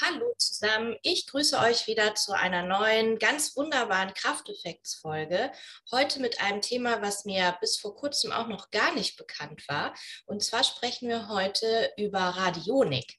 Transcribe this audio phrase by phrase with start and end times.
[0.00, 5.50] Hallo zusammen, ich grüße euch wieder zu einer neuen, ganz wunderbaren Krafteffektsfolge.
[5.90, 9.94] Heute mit einem Thema, was mir bis vor kurzem auch noch gar nicht bekannt war.
[10.26, 13.18] Und zwar sprechen wir heute über Radionik.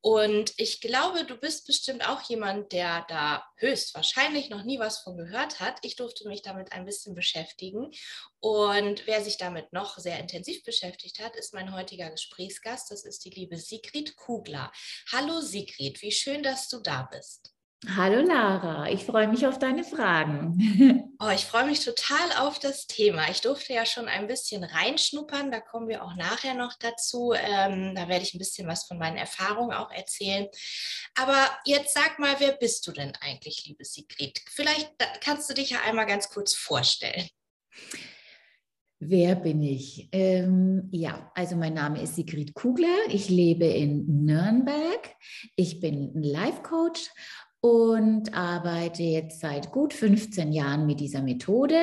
[0.00, 5.16] Und ich glaube, du bist bestimmt auch jemand, der da höchstwahrscheinlich noch nie was von
[5.16, 5.78] gehört hat.
[5.82, 7.90] Ich durfte mich damit ein bisschen beschäftigen.
[8.38, 12.92] Und wer sich damit noch sehr intensiv beschäftigt hat, ist mein heutiger Gesprächsgast.
[12.92, 14.70] Das ist die liebe Sigrid Kugler.
[15.10, 17.57] Hallo Sigrid, wie schön, dass du da bist.
[17.86, 21.04] Hallo Lara, ich freue mich auf deine Fragen.
[21.20, 23.28] Oh, ich freue mich total auf das Thema.
[23.28, 27.32] Ich durfte ja schon ein bisschen reinschnuppern, da kommen wir auch nachher noch dazu.
[27.32, 30.46] Ähm, da werde ich ein bisschen was von meinen Erfahrungen auch erzählen.
[31.16, 34.40] Aber jetzt sag mal, wer bist du denn eigentlich, liebe Sigrid?
[34.48, 37.28] Vielleicht kannst du dich ja einmal ganz kurz vorstellen.
[39.00, 40.08] Wer bin ich?
[40.12, 42.96] Ähm, ja, also mein Name ist Sigrid Kugler.
[43.08, 45.16] Ich lebe in Nürnberg.
[45.56, 47.08] Ich bin ein Life-Coach
[47.60, 51.80] und arbeite jetzt seit gut 15 Jahren mit dieser Methode.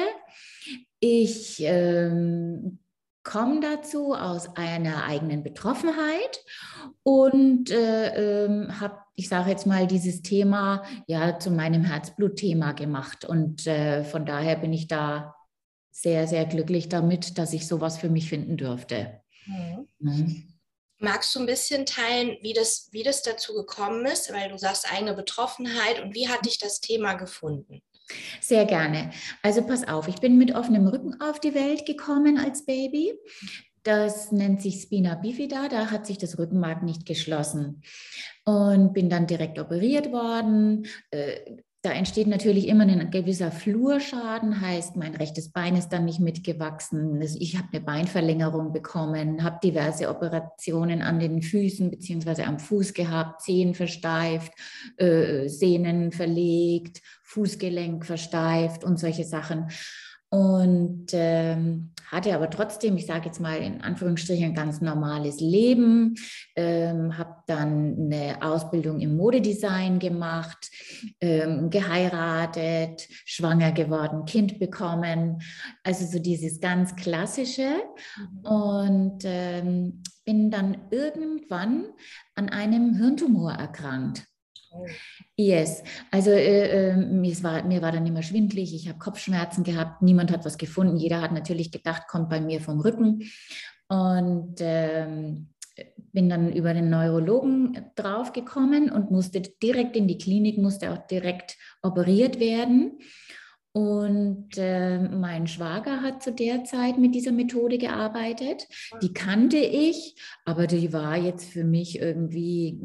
[1.00, 2.80] Ich ähm,
[3.24, 6.44] komme dazu aus einer eigenen Betroffenheit
[7.04, 13.26] und äh, ähm, habe, ich sage jetzt mal, dieses Thema ja zu meinem Herzblutthema gemacht.
[13.26, 15.36] Und äh, von daher bin ich da
[15.92, 19.22] sehr, sehr glücklich damit, dass ich sowas für mich finden durfte.
[19.46, 19.88] Mhm.
[20.00, 20.55] Mhm.
[21.00, 24.32] Magst du ein bisschen teilen, wie das, wie das dazu gekommen ist?
[24.32, 27.82] Weil du sagst eigene Betroffenheit und wie hat dich das Thema gefunden?
[28.40, 29.12] Sehr gerne.
[29.42, 33.14] Also pass auf, ich bin mit offenem Rücken auf die Welt gekommen als Baby.
[33.84, 37.84] Das nennt sich Spina bifida, da hat sich das Rückenmark nicht geschlossen
[38.44, 40.88] und bin dann direkt operiert worden.
[41.12, 46.20] Äh, da entsteht natürlich immer ein gewisser Flurschaden, heißt, mein rechtes Bein ist dann nicht
[46.20, 47.22] mitgewachsen.
[47.22, 52.42] Ich habe eine Beinverlängerung bekommen, habe diverse Operationen an den Füßen bzw.
[52.42, 54.52] am Fuß gehabt, Zehen versteift,
[54.98, 59.70] äh, Sehnen verlegt, Fußgelenk versteift und solche Sachen
[60.36, 66.16] und ähm, hatte aber trotzdem, ich sage jetzt mal in Anführungsstrichen, ein ganz normales Leben,
[66.58, 70.70] ähm, habe dann eine Ausbildung im Modedesign gemacht,
[71.22, 75.42] ähm, geheiratet, schwanger geworden, Kind bekommen,
[75.84, 77.70] also so dieses ganz klassische
[78.18, 78.46] mhm.
[78.46, 81.86] und ähm, bin dann irgendwann
[82.36, 84.26] an einem Hirntumor erkrankt.
[85.38, 90.02] Yes, also äh, äh, mir, war, mir war dann immer schwindlig, ich habe Kopfschmerzen gehabt,
[90.02, 93.24] niemand hat was gefunden, jeder hat natürlich gedacht, kommt bei mir vom Rücken.
[93.88, 95.50] Und ähm,
[96.14, 101.58] bin dann über den Neurologen draufgekommen und musste direkt in die Klinik, musste auch direkt
[101.82, 103.00] operiert werden.
[103.76, 108.70] Und äh, mein Schwager hat zu der Zeit mit dieser Methode gearbeitet.
[109.02, 110.16] Die kannte ich,
[110.46, 112.80] aber die war jetzt für mich irgendwie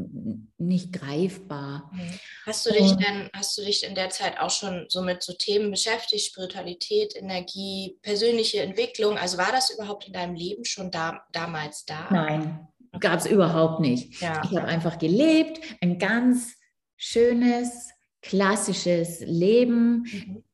[0.58, 1.92] nicht greifbar.
[1.92, 2.18] Mhm.
[2.44, 5.32] Hast du dich denn, hast du dich in der Zeit auch schon so mit so
[5.32, 9.16] Themen beschäftigt, Spiritualität, Energie, persönliche Entwicklung?
[9.16, 12.08] Also war das überhaupt in deinem Leben schon da, damals da?
[12.10, 12.66] Nein,
[12.98, 14.20] gab es überhaupt nicht.
[14.20, 14.42] Ja.
[14.44, 16.56] Ich habe einfach gelebt, ein ganz
[16.96, 17.90] schönes,
[18.22, 20.02] klassisches Leben.
[20.02, 20.44] Mhm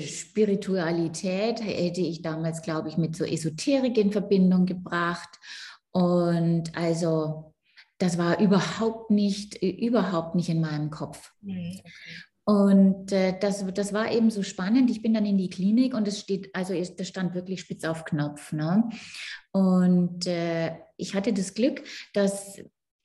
[0.00, 5.30] Spiritualität hätte ich damals, glaube ich, mit so Esoterik in Verbindung gebracht.
[5.90, 7.54] Und also
[7.98, 11.32] das war überhaupt nicht, überhaupt nicht in meinem Kopf.
[11.40, 11.82] Mhm, okay.
[12.48, 14.90] Und äh, das, das war eben so spannend.
[14.90, 18.06] Ich bin dann in die Klinik und es steht, also das stand wirklich spitz auf
[18.06, 18.52] Knopf.
[18.52, 18.88] Ne?
[19.52, 21.82] Und äh, ich hatte das Glück,
[22.14, 22.58] dass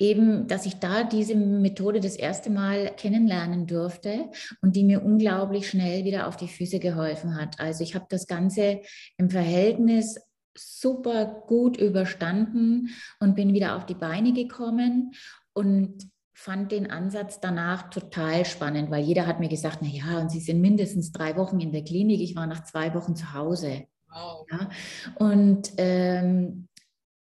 [0.03, 4.29] eben, dass ich da diese Methode das erste Mal kennenlernen durfte
[4.61, 7.59] und die mir unglaublich schnell wieder auf die Füße geholfen hat.
[7.59, 8.81] Also ich habe das Ganze
[9.17, 10.19] im Verhältnis
[10.57, 15.13] super gut überstanden und bin wieder auf die Beine gekommen
[15.53, 16.03] und
[16.33, 20.41] fand den Ansatz danach total spannend, weil jeder hat mir gesagt, na ja, und Sie
[20.41, 22.19] sind mindestens drei Wochen in der Klinik.
[22.19, 23.85] Ich war nach zwei Wochen zu Hause.
[24.11, 24.45] Wow.
[24.51, 24.69] Ja,
[25.15, 26.67] und ähm,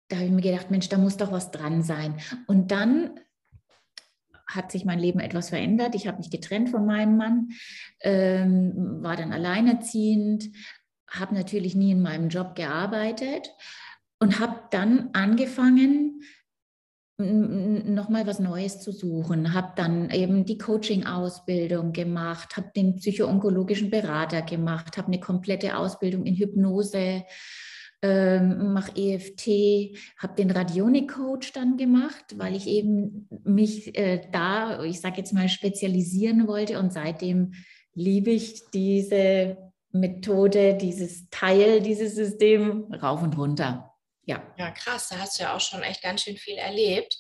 [0.10, 2.16] da habe ich mir gedacht, Mensch, da muss doch was dran sein.
[2.48, 3.12] Und dann
[4.48, 5.94] hat sich mein Leben etwas verändert.
[5.96, 7.50] Ich habe mich getrennt von meinem Mann,
[8.02, 10.50] ähm, war dann alleinerziehend,
[11.08, 13.52] habe natürlich nie in meinem Job gearbeitet
[14.20, 16.24] und habe dann angefangen,
[17.20, 24.42] nochmal was Neues zu suchen, habe dann eben die Coaching-Ausbildung gemacht, habe den psychoonkologischen Berater
[24.42, 27.26] gemacht, habe eine komplette Ausbildung in Hypnose
[28.02, 35.02] ähm, mache EFT, habe den Radionik-Coach dann gemacht, weil ich eben mich äh, da, ich
[35.02, 37.54] sage jetzt mal, spezialisieren wollte und seitdem
[37.94, 39.58] liebe ich diese
[39.92, 43.94] Methode, dieses Teil, dieses System rauf und runter.
[44.26, 44.44] Ja.
[44.58, 47.18] Ja, krass, da hast du ja auch schon echt ganz schön viel erlebt.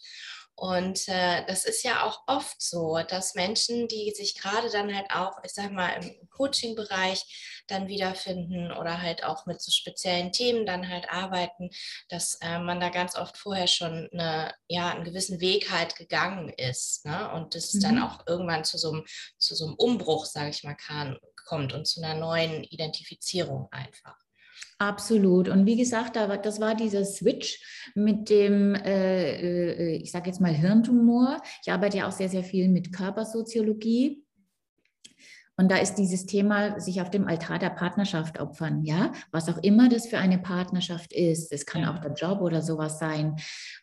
[0.60, 5.10] Und äh, das ist ja auch oft so, dass Menschen, die sich gerade dann halt
[5.10, 10.66] auch, ich sag mal, im Coaching-Bereich dann wiederfinden oder halt auch mit so speziellen Themen
[10.66, 11.70] dann halt arbeiten,
[12.10, 16.50] dass äh, man da ganz oft vorher schon eine, ja, einen gewissen Weg halt gegangen
[16.50, 17.06] ist.
[17.06, 17.32] Ne?
[17.32, 17.80] Und das mhm.
[17.80, 19.06] dann auch irgendwann zu so einem,
[19.38, 24.19] zu so einem Umbruch, sage ich mal, kann, kommt und zu einer neuen Identifizierung einfach.
[24.82, 25.50] Absolut.
[25.50, 27.62] Und wie gesagt, das war dieser Switch
[27.96, 31.42] mit dem, äh, äh ich sage jetzt mal Hirntumor.
[31.62, 34.24] Ich arbeite ja auch sehr, sehr viel mit Körpersoziologie.
[35.58, 39.58] Und da ist dieses Thema, sich auf dem Altar der Partnerschaft opfern, ja, was auch
[39.58, 41.52] immer das für eine Partnerschaft ist.
[41.52, 43.36] Es kann auch der Job oder sowas sein.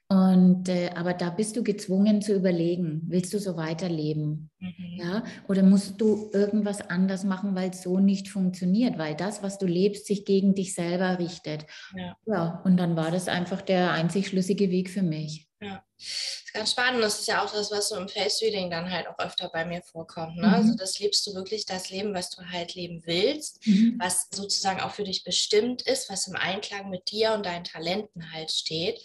[0.08, 4.50] Und äh, aber da bist du gezwungen zu überlegen, willst du so weiterleben?
[4.60, 4.98] Mhm.
[4.98, 9.58] Ja, oder musst du irgendwas anders machen, weil es so nicht funktioniert, weil das, was
[9.58, 11.66] du lebst, sich gegen dich selber richtet.
[11.96, 12.16] Ja.
[12.26, 15.48] ja, und dann war das einfach der einzig schlüssige Weg für mich.
[15.60, 16.06] Ja, das
[16.44, 17.02] ist ganz spannend.
[17.02, 19.82] Das ist ja auch das, was so im Face-Reading dann halt auch öfter bei mir
[19.82, 20.36] vorkommt.
[20.36, 20.44] Ne?
[20.44, 20.66] Also mhm.
[20.66, 23.96] Also das lebst du wirklich das Leben, was du halt leben willst, mhm.
[23.98, 28.32] was sozusagen auch für dich bestimmt ist, was im Einklang mit dir und deinen Talenten
[28.32, 29.00] halt steht.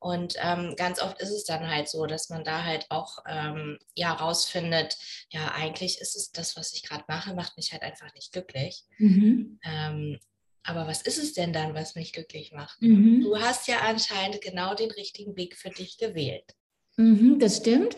[0.00, 3.78] Und ähm, ganz oft ist es dann halt so, dass man da halt auch ähm,
[3.94, 4.96] ja rausfindet,
[5.28, 8.84] ja, eigentlich ist es das, was ich gerade mache, macht mich halt einfach nicht glücklich.
[8.98, 9.60] Mhm.
[9.62, 10.18] Ähm,
[10.62, 12.80] aber was ist es denn dann, was mich glücklich macht?
[12.80, 13.20] Mhm.
[13.20, 16.54] Du hast ja anscheinend genau den richtigen Weg für dich gewählt.
[16.96, 17.96] Mhm, das stimmt.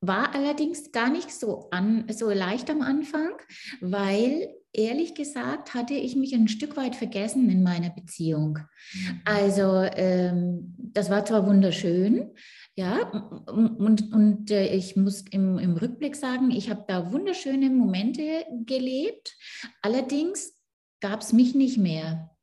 [0.00, 3.32] War allerdings gar nicht so, an, so leicht am Anfang,
[3.80, 8.58] weil ehrlich gesagt hatte ich mich ein Stück weit vergessen in meiner Beziehung.
[8.92, 9.20] Mhm.
[9.24, 12.30] Also ähm, das war zwar wunderschön,
[12.78, 13.10] ja,
[13.46, 19.34] und, und äh, ich muss im, im Rückblick sagen, ich habe da wunderschöne Momente gelebt.
[19.80, 20.54] Allerdings
[21.00, 22.35] gab es mich nicht mehr.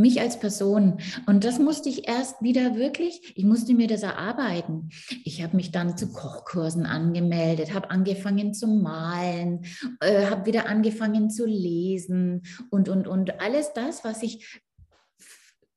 [0.00, 0.98] Mich als Person.
[1.26, 4.88] Und das musste ich erst wieder wirklich, ich musste mir das erarbeiten.
[5.24, 9.64] Ich habe mich dann zu Kochkursen angemeldet, habe angefangen zu malen,
[10.00, 14.62] äh, habe wieder angefangen zu lesen und, und, und alles das, was ich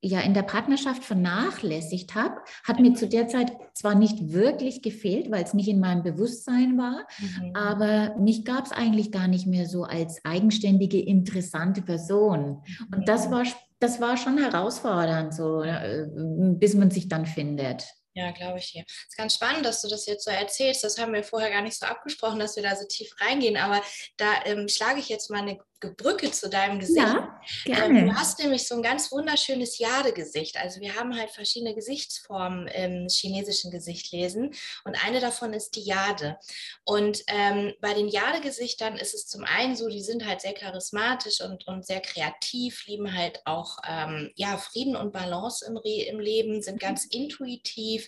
[0.03, 5.31] ja in der Partnerschaft vernachlässigt habe, hat mir zu der Zeit zwar nicht wirklich gefehlt,
[5.31, 7.55] weil es nicht in meinem Bewusstsein war, mhm.
[7.55, 12.63] aber mich gab es eigentlich gar nicht mehr so als eigenständige, interessante Person.
[12.93, 13.31] Und das mhm.
[13.31, 13.43] war,
[13.83, 17.85] das war schon herausfordernd, so, äh, bis man sich dann findet.
[18.15, 18.83] Ja, glaube ich dir.
[18.87, 20.83] Es ist ganz spannend, dass du das jetzt so erzählst.
[20.83, 23.57] Das haben wir vorher gar nicht so abgesprochen, dass wir da so tief reingehen.
[23.57, 23.81] Aber
[24.17, 25.57] da ähm, schlage ich jetzt mal eine
[25.97, 26.97] Brücke zu deinem Gesicht.
[26.97, 27.32] Ja,
[27.65, 27.99] gerne.
[27.99, 30.57] Ähm, du hast nämlich so ein ganz wunderschönes Jade-Gesicht.
[30.57, 34.53] Also wir haben halt verschiedene Gesichtsformen im chinesischen Gesichtlesen
[34.83, 36.37] und eine davon ist die Jade.
[36.83, 41.41] Und ähm, bei den Jade-Gesichtern ist es zum einen so, die sind halt sehr charismatisch
[41.41, 46.19] und, und sehr kreativ, lieben halt auch ähm, ja, Frieden und Balance im, Re im
[46.19, 46.79] Leben, sind mhm.
[46.79, 48.07] ganz intuitiv,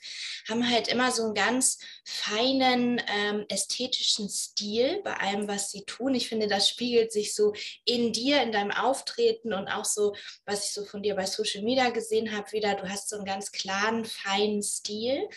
[0.50, 6.16] haben halt immer so einen ganz feinen ähm, ästhetischen Stil bei allem, was sie tun.
[6.16, 7.54] Ich finde, das spiegelt sich so
[7.84, 11.64] in dir, in deinem Auftreten und auch so, was ich so von dir bei Social
[11.64, 15.28] Media gesehen habe, wieder, du hast so einen ganz klaren, feinen Stil.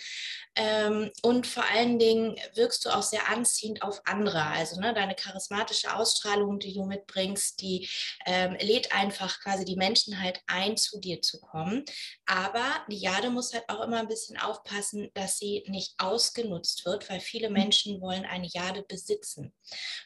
[0.58, 4.42] Ähm, und vor allen Dingen wirkst du auch sehr anziehend auf andere.
[4.42, 7.88] Also ne, deine charismatische Ausstrahlung, die du mitbringst, die
[8.26, 11.84] ähm, lädt einfach quasi die Menschen halt ein, zu dir zu kommen.
[12.26, 17.08] Aber die Jade muss halt auch immer ein bisschen aufpassen, dass sie nicht ausgenutzt wird,
[17.08, 17.54] weil viele mhm.
[17.54, 19.54] Menschen wollen eine Jade besitzen.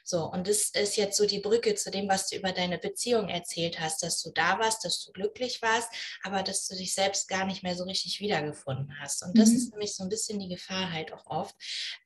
[0.05, 3.31] So, und das ist jetzt so die Brücke zu dem, was du über deine Beziehung
[3.31, 5.89] erzählt hast, dass du da warst, dass du glücklich warst,
[6.23, 9.23] aber dass du dich selbst gar nicht mehr so richtig wiedergefunden hast.
[9.23, 9.57] Und das mhm.
[9.57, 11.55] ist nämlich so ein bisschen die Gefahr halt auch oft,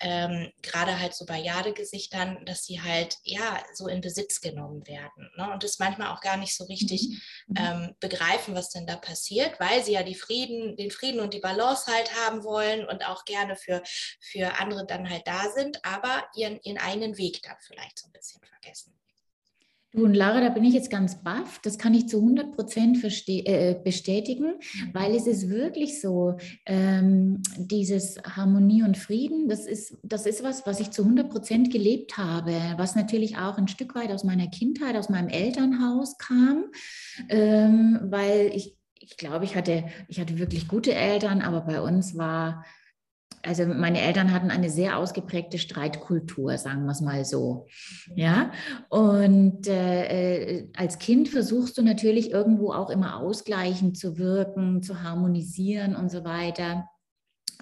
[0.00, 5.30] ähm, gerade halt so bei Jadegesichtern, dass sie halt ja so in Besitz genommen werden
[5.36, 5.50] ne?
[5.52, 7.14] und das manchmal auch gar nicht so richtig mhm.
[7.48, 7.56] mhm.
[7.56, 11.40] ähm, begreifen, was denn da passiert, weil sie ja die Frieden, den Frieden und die
[11.40, 13.82] Balance halt haben wollen und auch gerne für,
[14.20, 18.12] für andere dann halt da sind, aber ihren, ihren eigenen Weg dann vielleicht so ein
[18.12, 18.98] bisschen vergessen.
[19.96, 21.58] Du und Lara, da bin ich jetzt ganz baff.
[21.62, 24.56] Das kann ich zu 100 Prozent äh, bestätigen,
[24.92, 26.36] weil es ist wirklich so,
[26.66, 31.72] ähm, dieses Harmonie und Frieden, das ist, das ist was, was ich zu 100 Prozent
[31.72, 36.66] gelebt habe, was natürlich auch ein Stück weit aus meiner Kindheit, aus meinem Elternhaus kam,
[37.30, 42.18] ähm, weil ich, ich glaube, ich hatte, ich hatte wirklich gute Eltern, aber bei uns
[42.18, 42.66] war
[43.46, 47.66] also meine Eltern hatten eine sehr ausgeprägte Streitkultur, sagen wir es mal so.
[48.14, 48.50] Ja,
[48.88, 55.02] und äh, äh, als Kind versuchst du natürlich irgendwo auch immer ausgleichend zu wirken, zu
[55.02, 56.88] harmonisieren und so weiter.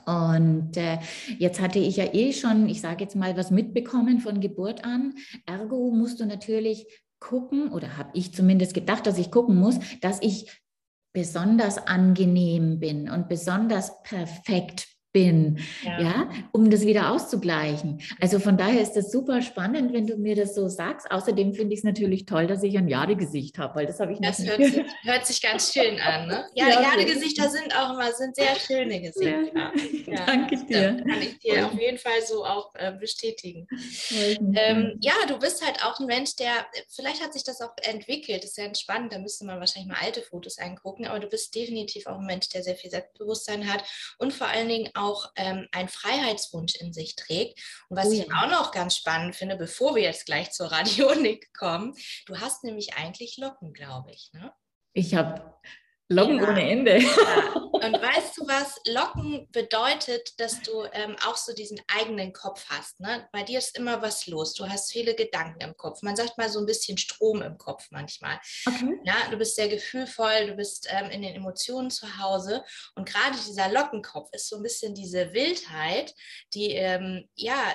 [0.06, 0.98] Und äh,
[1.38, 5.14] jetzt hatte ich ja eh schon, ich sage jetzt mal, was mitbekommen von Geburt an.
[5.46, 6.86] Ergo musst du natürlich
[7.20, 10.62] gucken, oder habe ich zumindest gedacht, dass ich gucken muss, dass ich
[11.14, 16.00] besonders angenehm bin und besonders perfekt bin, ja.
[16.00, 16.30] ja.
[16.50, 18.02] um das wieder auszugleichen.
[18.20, 21.08] Also von daher ist das super spannend, wenn du mir das so sagst.
[21.10, 24.18] Außerdem finde ich es natürlich toll, dass ich ein Jadegesicht habe, weil das habe ich
[24.20, 24.50] das nicht.
[24.50, 26.26] Das hört sich, hört sich, ganz schön an.
[26.26, 26.44] Ne?
[26.54, 29.72] Ja, ja Jadegesichter sind auch immer sind sehr schöne Gesichter.
[30.06, 30.26] Ja.
[30.26, 30.96] Danke dir.
[30.96, 33.68] Kann ich dir auf jeden Fall so auch äh, bestätigen.
[34.10, 38.42] Ähm, ja, du bist halt auch ein Mensch, der vielleicht hat sich das auch entwickelt.
[38.42, 39.12] Das ist ja spannend.
[39.12, 41.06] Da müsste man wahrscheinlich mal alte Fotos angucken.
[41.06, 43.84] Aber du bist definitiv auch ein Mensch, der sehr viel Selbstbewusstsein hat
[44.18, 47.60] und vor allen Dingen auch auch ähm, einen Freiheitswunsch in sich trägt.
[47.88, 51.52] Und was oh, ich auch noch ganz spannend finde, bevor wir jetzt gleich zur Radionik
[51.54, 51.94] kommen,
[52.26, 54.30] du hast nämlich eigentlich Locken, glaube ich.
[54.32, 54.52] Ne?
[54.92, 55.54] Ich habe
[56.08, 56.48] Locken ja.
[56.48, 56.98] ohne Ende.
[56.98, 57.54] Ja.
[57.84, 58.80] Und weißt du was?
[58.86, 62.98] Locken bedeutet, dass du ähm, auch so diesen eigenen Kopf hast.
[63.00, 63.28] Ne?
[63.30, 64.54] Bei dir ist immer was los.
[64.54, 66.00] Du hast viele Gedanken im Kopf.
[66.00, 68.40] Man sagt mal so ein bisschen Strom im Kopf manchmal.
[68.66, 68.98] Okay.
[69.04, 72.64] Ja, du bist sehr gefühlvoll, du bist ähm, in den Emotionen zu Hause.
[72.94, 76.14] Und gerade dieser Lockenkopf ist so ein bisschen diese Wildheit,
[76.54, 77.72] die ähm, ja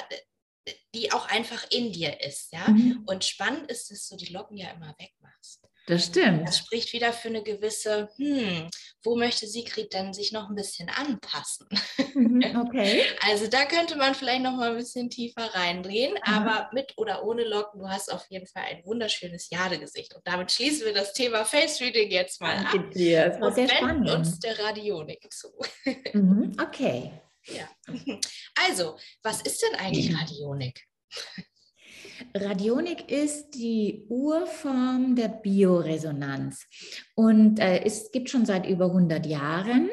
[0.94, 2.68] die auch einfach in dir ist, ja.
[2.68, 3.04] Mhm.
[3.08, 5.69] Und spannend ist, dass du die Locken ja immer wegmachst.
[5.90, 6.48] Das stimmt.
[6.48, 8.70] Das spricht wieder für eine gewisse, hm,
[9.04, 11.68] wo möchte Sigrid denn sich noch ein bisschen anpassen?
[12.14, 13.06] Mhm, okay.
[13.28, 16.20] Also da könnte man vielleicht noch mal ein bisschen tiefer reindrehen, mhm.
[16.32, 20.14] aber mit oder ohne Locken, du hast auf jeden Fall ein wunderschönes Jadegesicht.
[20.14, 22.92] Und damit schließen wir das Thema Face Reading jetzt mal Danke ab.
[22.92, 23.30] Dir.
[23.30, 24.10] Das war und sehr spannend.
[24.12, 25.48] uns der Radionik zu.
[26.14, 27.12] Mhm, okay.
[27.46, 27.68] Ja.
[28.68, 30.84] Also, was ist denn eigentlich Radionik?
[32.36, 36.68] Radionik ist die Urform der Bioresonanz
[37.16, 39.90] und äh, es gibt schon seit über 100 Jahren.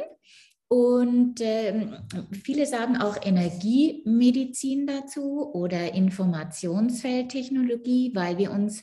[0.69, 2.00] Und äh,
[2.33, 8.83] viele sagen auch Energiemedizin dazu oder Informationsfeldtechnologie, weil wir uns,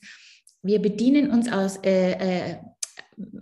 [0.62, 2.56] wir bedienen uns aus, äh, äh,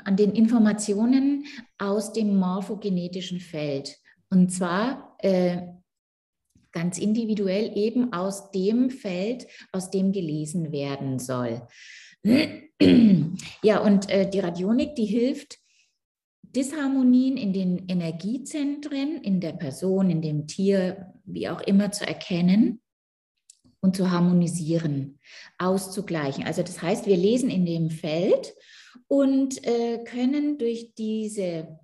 [0.04, 1.46] an den Informationen
[1.78, 3.96] aus dem morphogenetischen Feld.
[4.32, 5.62] Und zwar äh,
[6.72, 11.68] ganz individuell eben aus dem Feld, aus dem gelesen werden soll.
[13.64, 15.60] Ja, und äh, die Radionik, die hilft,
[16.44, 22.82] Disharmonien in den Energiezentren, in der Person, in dem Tier, wie auch immer, zu erkennen
[23.80, 25.20] und zu harmonisieren,
[25.58, 26.44] auszugleichen.
[26.44, 28.54] Also das heißt, wir lesen in dem Feld
[29.08, 31.80] und äh, können durch diese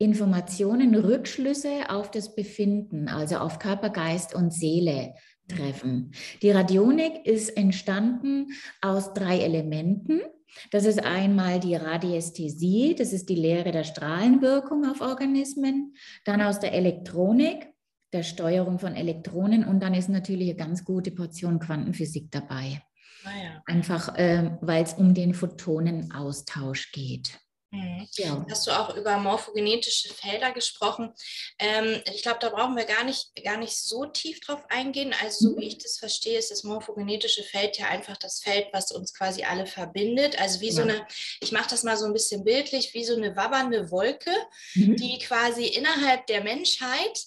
[0.00, 5.12] Informationen Rückschlüsse auf das Befinden, also auf Körper, Geist und Seele
[5.46, 6.12] treffen.
[6.40, 8.46] Die Radionik ist entstanden
[8.80, 10.22] aus drei Elementen.
[10.70, 16.60] Das ist einmal die Radiästhesie, das ist die Lehre der Strahlenwirkung auf Organismen, dann aus
[16.60, 17.68] der Elektronik,
[18.14, 22.82] der Steuerung von Elektronen und dann ist natürlich eine ganz gute Portion Quantenphysik dabei.
[23.24, 23.62] Ah ja.
[23.66, 27.38] Einfach, äh, weil es um den Photonenaustausch geht.
[27.72, 28.08] Mhm.
[28.14, 28.44] Ja.
[28.50, 31.14] Hast du auch über morphogenetische Felder gesprochen?
[31.58, 35.14] Ähm, ich glaube, da brauchen wir gar nicht, gar nicht so tief drauf eingehen.
[35.22, 35.68] Also, so wie mhm.
[35.68, 39.66] ich das verstehe, ist das morphogenetische Feld ja einfach das Feld, was uns quasi alle
[39.66, 40.40] verbindet.
[40.40, 40.72] Also wie ja.
[40.72, 41.06] so eine,
[41.40, 44.32] ich mache das mal so ein bisschen bildlich, wie so eine wabbernde Wolke,
[44.74, 44.96] mhm.
[44.96, 47.26] die quasi innerhalb der Menschheit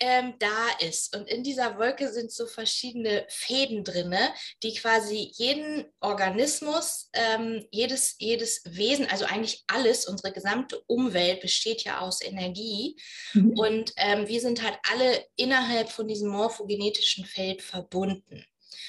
[0.00, 1.14] ähm, da ist.
[1.16, 4.14] Und in dieser Wolke sind so verschiedene Fäden drin,
[4.62, 11.84] die quasi jeden Organismus, ähm, jedes, jedes Wesen, also eigentlich alles, unsere gesamte Umwelt besteht
[11.84, 12.96] ja aus Energie.
[13.32, 13.58] Mhm.
[13.58, 18.44] Und ähm, wir sind halt alle innerhalb von diesem morphogenetischen Feld verbunden.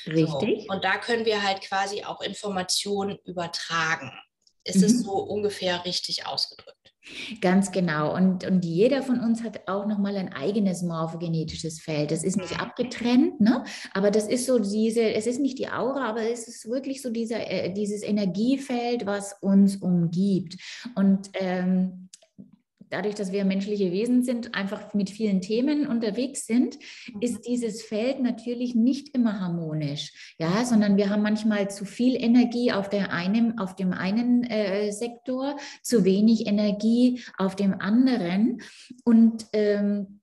[0.08, 0.64] Richtig.
[0.64, 0.74] So.
[0.74, 4.12] Und da können wir halt quasi auch Informationen übertragen.
[4.64, 4.84] Ist mhm.
[4.84, 6.75] es so ungefähr richtig ausgedrückt?
[7.42, 8.16] Ganz genau.
[8.16, 12.12] Und, und jeder von uns hat auch nochmal ein eigenes morphogenetisches Feld.
[12.12, 12.62] Das ist nicht mhm.
[12.62, 13.64] abgetrennt, ne?
[13.94, 17.12] aber das ist so diese, es ist nicht die Aura, aber es ist wirklich so
[17.12, 20.58] dieser, äh, dieses Energiefeld, was uns umgibt.
[20.96, 22.05] Und ähm,
[22.90, 26.78] dadurch, dass wir menschliche Wesen sind, einfach mit vielen Themen unterwegs sind,
[27.14, 27.22] mhm.
[27.22, 32.72] ist dieses Feld natürlich nicht immer harmonisch, ja, sondern wir haben manchmal zu viel Energie
[32.72, 38.62] auf der einen, auf dem einen äh, Sektor, zu wenig Energie auf dem anderen
[39.04, 40.22] und ähm,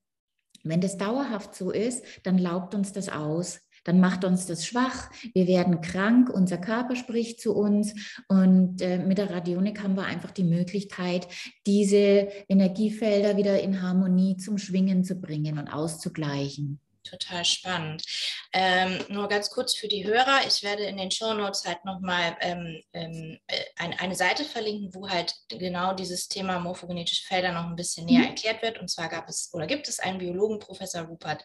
[0.65, 5.11] wenn das dauerhaft so ist, dann laugt uns das aus dann macht uns das schwach,
[5.35, 7.95] wir werden krank, unser Körper spricht zu uns
[8.29, 11.29] und äh, mit der Radionik haben wir einfach die Möglichkeit,
[11.67, 16.81] diese Energiefelder wieder in Harmonie zum Schwingen zu bringen und auszugleichen.
[17.05, 18.05] Total spannend.
[18.53, 22.37] Ähm, nur ganz kurz für die Hörer, ich werde in den Show Notes halt nochmal
[22.41, 27.65] ähm, ähm, äh, ein, eine Seite verlinken, wo halt genau dieses Thema morphogenetische Felder noch
[27.65, 28.29] ein bisschen näher mhm.
[28.29, 28.79] erklärt wird.
[28.79, 31.43] Und zwar gab es oder gibt es einen Biologen, Professor Rupert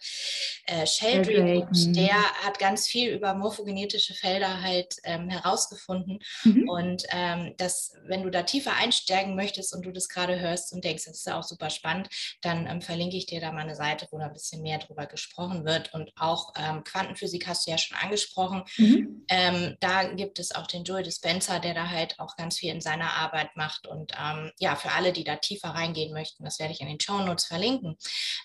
[0.66, 6.20] äh, Sheldrake, und der hat ganz viel über morphogenetische Felder halt ähm, herausgefunden.
[6.44, 6.70] Mhm.
[6.70, 10.84] Und ähm, dass, wenn du da tiefer einsteigen möchtest und du das gerade hörst und
[10.84, 12.10] denkst, das ist ja auch super spannend,
[12.42, 15.08] dann ähm, verlinke ich dir da mal eine Seite, wo da ein bisschen mehr drüber
[15.08, 15.94] gesprochen wird.
[15.94, 18.64] Und auch ähm, Quantenphysik hast du ja schon angesprochen.
[18.78, 19.26] Mhm.
[19.28, 22.82] Ähm, da gibt es auch den Joel Dispenza, der da halt auch ganz viel in
[22.82, 23.88] seiner Arbeit macht.
[23.88, 27.00] Und ähm, ja, für alle, die da tiefer reingehen möchten, das werde ich in den
[27.00, 27.98] Show Notes verlinken.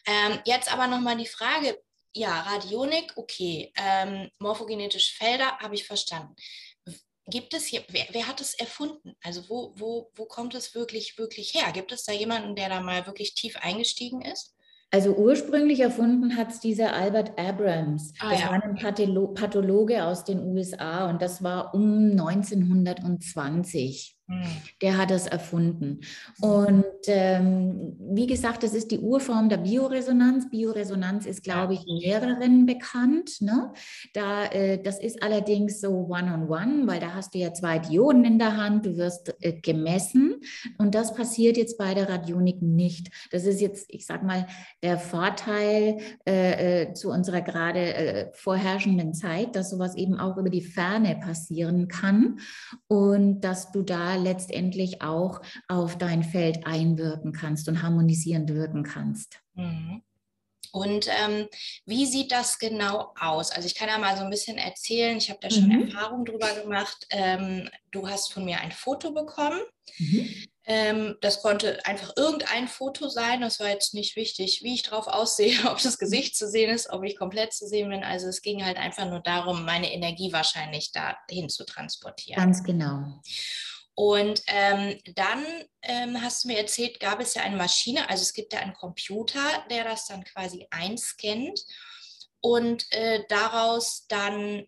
[0.06, 1.78] Ähm, jetzt aber nochmal die Frage,
[2.14, 6.37] ja, Radionik, okay, ähm, morphogenetische Felder habe ich verstanden.
[7.26, 9.14] Gibt es hier, wer, wer, hat es erfunden?
[9.23, 11.71] Also wo, wo, wo kommt es wirklich, wirklich her?
[11.73, 14.56] Gibt es da jemanden, der da mal wirklich tief eingestiegen ist?
[14.95, 18.13] Also ursprünglich erfunden hat es dieser Albert Abrams.
[18.21, 18.51] Ah, das ja.
[18.51, 18.77] war ein
[19.35, 24.19] Pathologe aus den USA und das war um 1920.
[24.29, 24.43] Hm.
[24.81, 26.00] Der hat das erfunden.
[26.41, 30.49] Und ähm, wie gesagt, das ist die Urform der Bioresonanz.
[30.49, 33.41] Bioresonanz ist, glaube ich, mehreren bekannt.
[33.41, 33.73] Ne?
[34.14, 37.81] Da, äh, das ist allerdings so one-on-one, -on -one, weil da hast du ja zwei
[37.81, 40.41] Dioden in der Hand, du wirst äh, gemessen.
[40.79, 43.11] Und das passiert jetzt bei der Radionik nicht.
[43.33, 44.47] Das ist jetzt, ich sage mal,
[44.85, 50.50] der Vorteil äh, äh, zu unserer gerade äh, vorherrschenden Zeit, dass sowas eben auch über
[50.50, 52.38] die Ferne passieren kann
[52.87, 59.40] und dass du da letztendlich auch auf dein Feld einwirken kannst und harmonisierend wirken kannst.
[59.54, 60.02] Mhm.
[60.73, 61.49] Und ähm,
[61.85, 63.50] wie sieht das genau aus?
[63.50, 65.88] Also ich kann ja mal so ein bisschen erzählen, ich habe da schon mhm.
[65.88, 67.07] Erfahrung drüber gemacht.
[67.11, 69.61] Ähm, du hast von mir ein Foto bekommen.
[69.99, 70.47] Mhm.
[70.64, 73.42] Ähm, das konnte einfach irgendein Foto sein.
[73.42, 76.88] Das war jetzt nicht wichtig, wie ich drauf aussehe, ob das Gesicht zu sehen ist,
[76.90, 78.02] ob ich komplett zu sehen bin.
[78.02, 82.40] Also es ging halt einfach nur darum, meine Energie wahrscheinlich dahin zu transportieren.
[82.40, 83.21] Ganz genau.
[83.95, 85.45] Und ähm, dann
[85.83, 88.73] ähm, hast du mir erzählt, gab es ja eine Maschine, also es gibt ja einen
[88.73, 91.61] Computer, der das dann quasi einscannt
[92.41, 94.67] und äh, daraus dann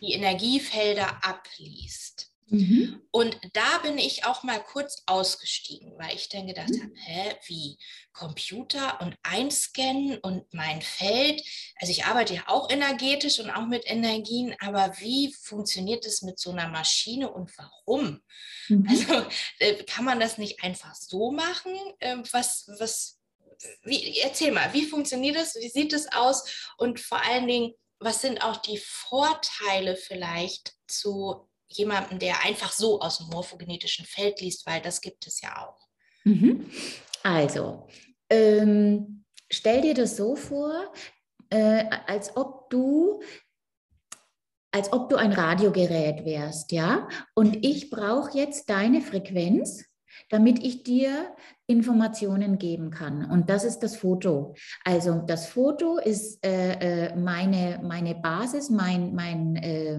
[0.00, 2.32] die Energiefelder abliest.
[2.48, 3.02] Mhm.
[3.10, 6.82] Und da bin ich auch mal kurz ausgestiegen, weil ich dann gedacht mhm.
[6.82, 7.76] habe, hä, wie
[8.12, 11.42] Computer und einscannen und mein Feld.
[11.80, 16.38] Also ich arbeite ja auch energetisch und auch mit Energien, aber wie funktioniert es mit
[16.38, 18.22] so einer Maschine und warum?
[18.68, 18.86] Mhm.
[18.88, 19.26] Also
[19.58, 21.74] äh, kann man das nicht einfach so machen?
[21.98, 23.18] Äh, was, was,
[23.82, 25.56] wie, erzähl mal, wie funktioniert das?
[25.56, 26.70] Wie sieht es aus?
[26.78, 33.00] Und vor allen Dingen, was sind auch die Vorteile vielleicht zu jemandem, der einfach so
[33.00, 35.86] aus dem morphogenetischen Feld liest, weil das gibt es ja auch.
[36.24, 36.70] Mhm.
[37.22, 37.86] Also,
[38.30, 40.92] ähm, stell dir das so vor,
[41.50, 43.20] äh, als ob du
[44.72, 47.08] als ob du ein Radiogerät wärst, ja?
[47.34, 49.86] Und ich brauche jetzt deine Frequenz,
[50.28, 51.34] damit ich dir
[51.66, 53.24] Informationen geben kann.
[53.24, 54.54] Und das ist das Foto.
[54.84, 59.98] Also das Foto ist äh, äh meine, meine Basis, mein, mein äh,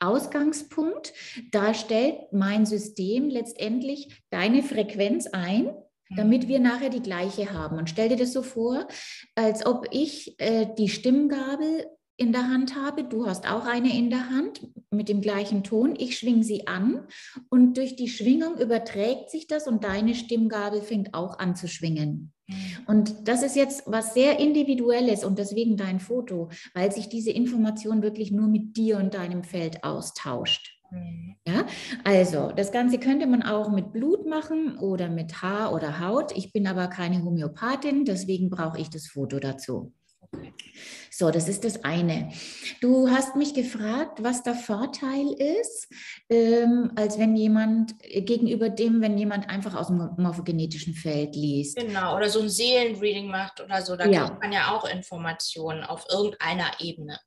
[0.00, 1.12] Ausgangspunkt.
[1.50, 5.74] Da stellt mein System letztendlich deine Frequenz ein,
[6.16, 6.48] damit mhm.
[6.48, 7.78] wir nachher die gleiche haben.
[7.78, 8.86] Und stell dir das so vor,
[9.34, 13.04] als ob ich äh, die Stimmgabel in der Hand habe.
[13.04, 15.94] Du hast auch eine in der Hand mit dem gleichen Ton.
[15.96, 17.06] Ich schwinge sie an
[17.50, 22.32] und durch die Schwingung überträgt sich das und deine Stimmgabel fängt auch an zu schwingen.
[22.46, 22.54] Mhm.
[22.86, 28.02] Und das ist jetzt was sehr Individuelles und deswegen dein Foto, weil sich diese Information
[28.02, 30.76] wirklich nur mit dir und deinem Feld austauscht.
[30.90, 31.36] Mhm.
[31.46, 31.66] Ja,
[32.04, 36.36] also das Ganze könnte man auch mit Blut machen oder mit Haar oder Haut.
[36.36, 39.92] Ich bin aber keine Homöopathin, deswegen brauche ich das Foto dazu.
[41.10, 42.30] So, das ist das eine.
[42.82, 45.88] Du hast mich gefragt, was der Vorteil ist,
[46.28, 51.78] ähm, als wenn jemand äh, gegenüber dem, wenn jemand einfach aus dem morphogenetischen Feld liest.
[51.78, 53.96] Genau, oder so ein Seelenreading macht oder so.
[53.96, 54.26] Da ja.
[54.26, 57.18] kriegt man ja auch Informationen auf irgendeiner Ebene.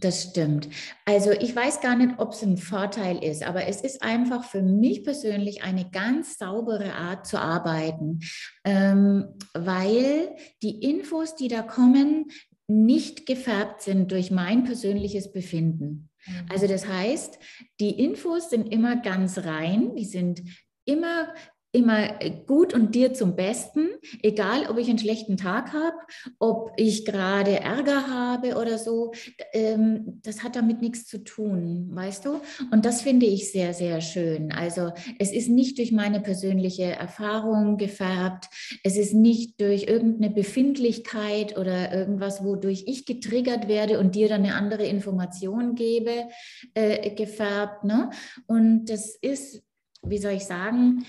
[0.00, 0.68] Das stimmt.
[1.04, 4.62] Also ich weiß gar nicht, ob es ein Vorteil ist, aber es ist einfach für
[4.62, 8.20] mich persönlich eine ganz saubere Art zu arbeiten,
[8.64, 12.30] ähm, weil die Infos, die da kommen,
[12.66, 16.08] nicht gefärbt sind durch mein persönliches Befinden.
[16.26, 16.46] Mhm.
[16.50, 17.38] Also das heißt,
[17.78, 20.42] die Infos sind immer ganz rein, die sind
[20.86, 21.34] immer
[21.72, 23.88] immer äh, gut und dir zum Besten,
[24.22, 25.96] egal ob ich einen schlechten Tag habe,
[26.38, 29.12] ob ich gerade Ärger habe oder so.
[29.52, 32.40] Ähm, das hat damit nichts zu tun, weißt du?
[32.72, 34.52] Und das finde ich sehr, sehr schön.
[34.52, 38.48] Also es ist nicht durch meine persönliche Erfahrung gefärbt,
[38.82, 44.44] es ist nicht durch irgendeine Befindlichkeit oder irgendwas, wodurch ich getriggert werde und dir dann
[44.44, 46.28] eine andere Information gebe,
[46.74, 47.84] äh, gefärbt.
[47.84, 48.10] Ne?
[48.46, 49.62] Und das ist
[50.02, 51.04] wie soll ich sagen,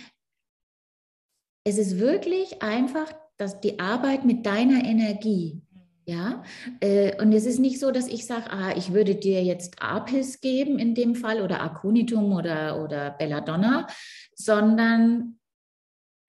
[1.63, 5.61] es ist wirklich einfach, dass die Arbeit mit deiner Energie,
[6.05, 6.43] ja,
[6.79, 10.41] äh, und es ist nicht so, dass ich sage, ah, ich würde dir jetzt Apis
[10.41, 13.87] geben in dem Fall oder Aconitum oder, oder Belladonna,
[14.33, 15.39] sondern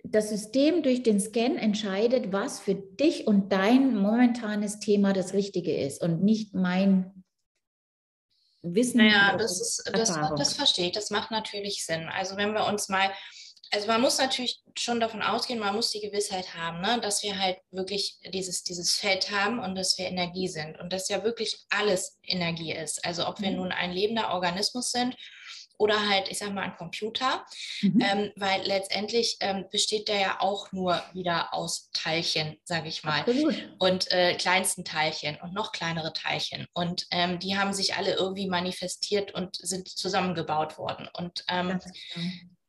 [0.04, 5.76] das System durch den Scan entscheidet, was für dich und dein momentanes Thema das Richtige
[5.76, 7.24] ist und nicht mein
[8.62, 8.98] Wissen.
[8.98, 12.08] Naja, das, ist, das, das verstehe ich, das macht natürlich Sinn.
[12.08, 13.10] Also wenn wir uns mal
[13.72, 17.38] also man muss natürlich schon davon ausgehen, man muss die Gewissheit haben, ne, dass wir
[17.38, 21.64] halt wirklich dieses, dieses Feld haben und dass wir Energie sind und dass ja wirklich
[21.70, 23.04] alles Energie ist.
[23.04, 23.56] Also ob wir mhm.
[23.56, 25.16] nun ein lebender Organismus sind
[25.78, 27.46] oder halt, ich sag mal, ein Computer,
[27.80, 28.00] mhm.
[28.00, 33.20] ähm, weil letztendlich ähm, besteht der ja auch nur wieder aus Teilchen, sage ich mal,
[33.20, 33.74] Absolut.
[33.78, 38.48] und äh, kleinsten Teilchen und noch kleinere Teilchen und ähm, die haben sich alle irgendwie
[38.48, 41.80] manifestiert und sind zusammengebaut worden und ähm,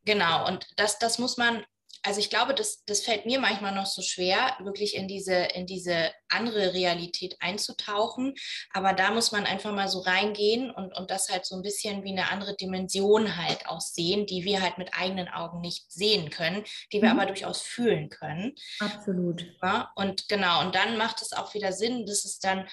[0.06, 1.64] Genau, und das, das muss man,
[2.06, 5.66] also ich glaube, das, das fällt mir manchmal noch so schwer, wirklich in diese, in
[5.66, 8.36] diese andere Realität einzutauchen.
[8.74, 12.04] Aber da muss man einfach mal so reingehen und, und das halt so ein bisschen
[12.04, 16.30] wie eine andere Dimension halt auch sehen, die wir halt mit eigenen Augen nicht sehen
[16.30, 17.20] können, die wir mhm.
[17.20, 18.54] aber durchaus fühlen können.
[18.80, 19.46] Absolut.
[19.62, 22.68] Ja, und genau, und dann macht es auch wieder Sinn, dass es dann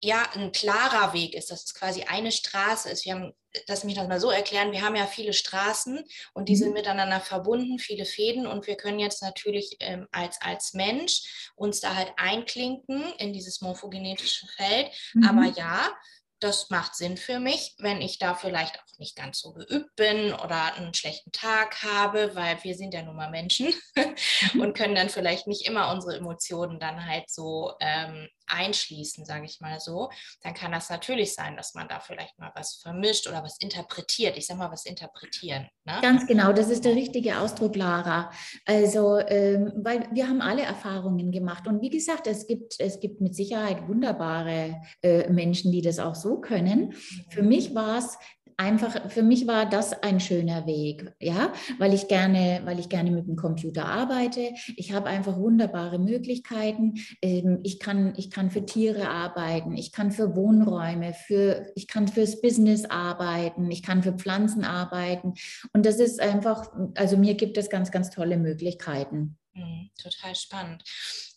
[0.00, 3.04] ja ein klarer Weg ist, dass es quasi eine Straße ist.
[3.04, 3.32] Wir haben,
[3.66, 6.58] lass mich das mal so erklären, wir haben ja viele Straßen und die mhm.
[6.58, 11.80] sind miteinander verbunden, viele Fäden und wir können jetzt natürlich ähm, als, als Mensch uns
[11.80, 14.90] da halt einklinken in dieses morphogenetische Feld.
[15.14, 15.24] Mhm.
[15.24, 15.92] Aber ja,
[16.40, 20.32] das macht Sinn für mich, wenn ich da vielleicht auch nicht ganz so geübt bin
[20.32, 23.74] oder einen schlechten Tag habe, weil wir sind ja nun mal Menschen
[24.54, 24.60] mhm.
[24.60, 29.60] und können dann vielleicht nicht immer unsere Emotionen dann halt so ähm, einschließen, sage ich
[29.60, 30.10] mal so,
[30.42, 34.36] dann kann das natürlich sein, dass man da vielleicht mal was vermischt oder was interpretiert.
[34.36, 35.68] Ich sage mal, was interpretieren.
[35.84, 35.98] Ne?
[36.02, 38.30] Ganz genau, das ist der richtige Ausdruck, Lara.
[38.64, 43.20] Also, ähm, weil wir haben alle Erfahrungen gemacht und wie gesagt, es gibt, es gibt
[43.20, 46.92] mit Sicherheit wunderbare äh, Menschen, die das auch so können.
[47.30, 47.48] Für mhm.
[47.48, 48.18] mich war es
[48.58, 53.10] einfach, für mich war das ein schöner Weg, ja, weil ich gerne, weil ich gerne
[53.10, 54.50] mit dem Computer arbeite.
[54.76, 56.94] Ich habe einfach wunderbare Möglichkeiten.
[57.22, 62.08] Ähm, ich kann, ich kann für Tiere arbeiten, ich kann für Wohnräume, für, ich kann
[62.08, 65.34] fürs Business arbeiten, ich kann für Pflanzen arbeiten.
[65.72, 69.38] Und das ist einfach, also mir gibt es ganz, ganz tolle Möglichkeiten.
[69.58, 70.84] Mhm, total spannend.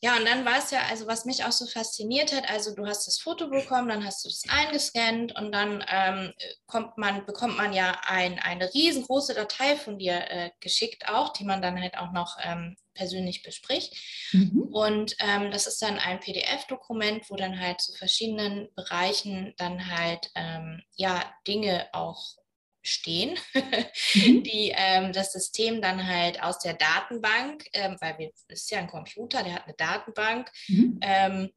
[0.01, 2.85] Ja, und dann war es ja, also was mich auch so fasziniert hat, also du
[2.85, 6.33] hast das Foto bekommen, dann hast du es eingescannt und dann ähm,
[6.67, 11.45] kommt man, bekommt man ja ein, eine riesengroße Datei von dir äh, geschickt auch, die
[11.45, 13.95] man dann halt auch noch ähm, persönlich bespricht.
[14.33, 14.69] Mhm.
[14.71, 20.29] Und ähm, das ist dann ein PDF-Dokument, wo dann halt zu verschiedenen Bereichen dann halt
[20.35, 22.35] ähm, ja Dinge auch
[22.81, 23.37] stehen,
[24.13, 24.43] mhm.
[24.43, 28.79] die ähm, das System dann halt aus der Datenbank, ähm, weil wir, das ist ja
[28.79, 30.99] ein Computer, der hat eine Datenbank, mhm.
[31.01, 31.49] ähm,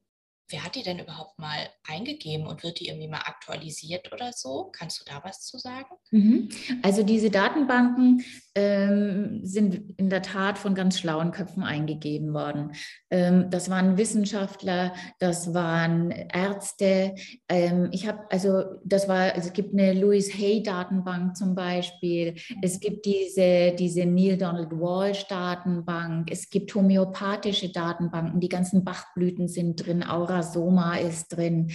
[0.48, 4.70] Wer hat die denn überhaupt mal eingegeben und wird die irgendwie mal aktualisiert oder so?
[4.76, 5.88] Kannst du da was zu sagen?
[6.10, 6.50] Mhm.
[6.82, 8.22] Also diese Datenbanken
[8.54, 12.72] ähm, sind in der Tat von ganz schlauen Köpfen eingegeben worden.
[13.10, 17.14] Ähm, das waren Wissenschaftler, das waren Ärzte.
[17.48, 22.36] Ähm, ich habe also, das war, also es gibt eine Louis Hay Datenbank zum Beispiel.
[22.62, 26.30] Es gibt diese, diese Neil Donald Walsh Datenbank.
[26.30, 28.40] Es gibt homöopathische Datenbanken.
[28.40, 31.72] Die ganzen Bachblüten sind drin, Aura Soma ist drin.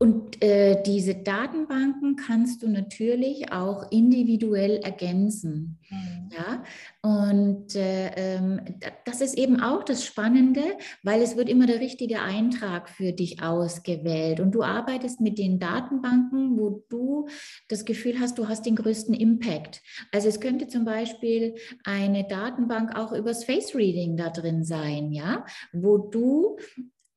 [0.00, 5.80] Und äh, diese Datenbanken kannst du natürlich auch individuell ergänzen.
[5.90, 6.30] Mhm.
[6.30, 6.62] Ja?
[7.02, 8.60] Und äh, ähm,
[9.04, 10.62] das ist eben auch das Spannende,
[11.02, 14.38] weil es wird immer der richtige Eintrag für dich ausgewählt.
[14.38, 17.26] Und du arbeitest mit den Datenbanken, wo du
[17.68, 19.82] das Gefühl hast, du hast den größten Impact.
[20.12, 25.44] Also es könnte zum Beispiel eine Datenbank auch übers Face Reading da drin sein, ja,
[25.72, 26.56] wo du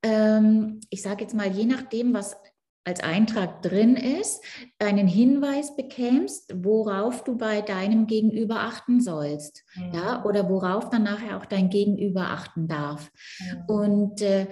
[0.04, 2.36] ähm, ich sage jetzt mal, je nachdem, was
[2.84, 4.44] als Eintrag drin ist,
[4.80, 9.64] einen Hinweis bekämst, worauf du bei deinem Gegenüber achten sollst.
[9.76, 9.94] Mhm.
[9.94, 13.12] Ja, oder worauf dann nachher auch dein Gegenüber achten darf.
[13.40, 13.64] Mhm.
[13.68, 14.48] Und äh,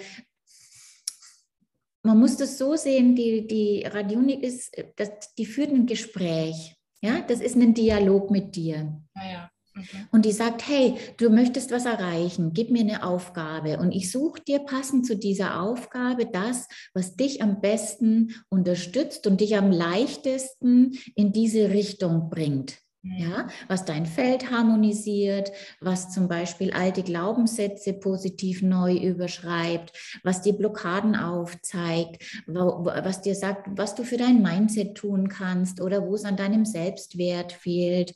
[2.03, 6.75] man muss das so sehen, die, die Radionik ist, das, die führt ein Gespräch.
[7.01, 9.01] Ja, das ist ein Dialog mit dir.
[9.15, 9.51] Ja, ja.
[9.73, 9.84] Mhm.
[10.12, 14.41] Und die sagt, hey, du möchtest was erreichen, gib mir eine Aufgabe und ich suche
[14.41, 20.97] dir passend zu dieser Aufgabe das, was dich am besten unterstützt und dich am leichtesten
[21.15, 22.77] in diese Richtung bringt.
[23.01, 23.49] Ja, mhm.
[23.69, 31.15] was dein Feld harmonisiert, was zum Beispiel alte Glaubenssätze positiv neu überschreibt, was dir Blockaden
[31.15, 36.36] aufzeigt, was dir sagt, was du für dein Mindset tun kannst oder wo es an
[36.36, 38.13] deinem Selbstwert fehlt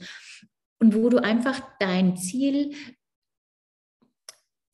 [0.83, 2.73] und wo du einfach dein Ziel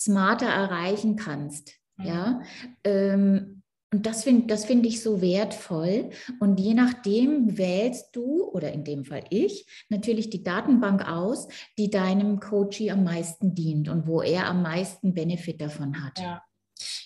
[0.01, 1.75] smarter erreichen kannst.
[2.01, 2.75] Ja, mhm.
[2.83, 3.61] ähm,
[3.93, 6.09] und das finde das find ich so wertvoll.
[6.39, 11.91] Und je nachdem wählst du, oder in dem Fall ich, natürlich die Datenbank aus, die
[11.91, 16.19] deinem Coachie am meisten dient und wo er am meisten Benefit davon hat.
[16.19, 16.41] Ja.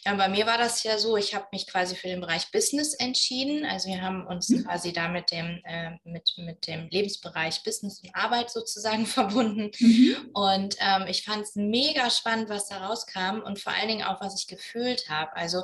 [0.05, 2.93] Ja, bei mir war das ja so, ich habe mich quasi für den Bereich Business
[2.93, 3.65] entschieden.
[3.65, 4.65] Also wir haben uns mhm.
[4.65, 9.71] quasi da mit dem, äh, mit, mit dem Lebensbereich Business und Arbeit sozusagen verbunden.
[9.79, 10.29] Mhm.
[10.33, 14.19] Und ähm, ich fand es mega spannend, was da rauskam und vor allen Dingen auch,
[14.19, 15.35] was ich gefühlt habe.
[15.35, 15.63] Also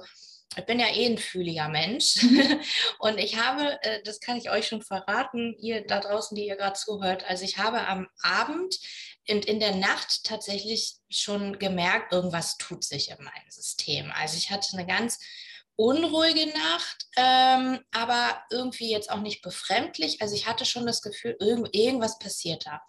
[0.57, 2.59] ich bin ja eh ein fühliger Mensch mhm.
[2.99, 6.55] und ich habe, äh, das kann ich euch schon verraten, ihr da draußen, die ihr
[6.55, 8.75] gerade zuhört, also ich habe am Abend
[9.29, 14.11] und in der Nacht tatsächlich schon gemerkt, irgendwas tut sich in meinem System.
[14.15, 15.19] Also ich hatte eine ganz
[15.75, 20.21] unruhige Nacht, ähm, aber irgendwie jetzt auch nicht befremdlich.
[20.21, 22.81] Also ich hatte schon das Gefühl, irgend, irgendwas passiert da.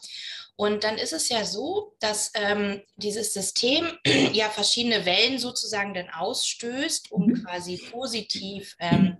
[0.60, 3.96] Und dann ist es ja so, dass ähm, dieses System
[4.34, 7.44] ja verschiedene Wellen sozusagen dann ausstößt, um mhm.
[7.44, 9.16] quasi positiv ähm,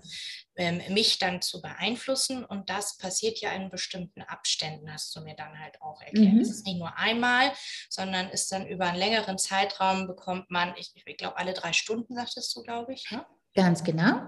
[0.57, 2.44] ähm, mich dann zu beeinflussen.
[2.44, 6.35] Und das passiert ja in bestimmten Abständen, hast du mir dann halt auch erklärt.
[6.35, 6.40] Mhm.
[6.40, 7.55] Es ist nicht nur einmal,
[7.88, 12.16] sondern ist dann über einen längeren Zeitraum bekommt man, ich, ich glaube, alle drei Stunden,
[12.16, 13.11] sagtest du, glaube ich.
[13.11, 13.24] Ne?
[13.54, 14.20] Ganz genau.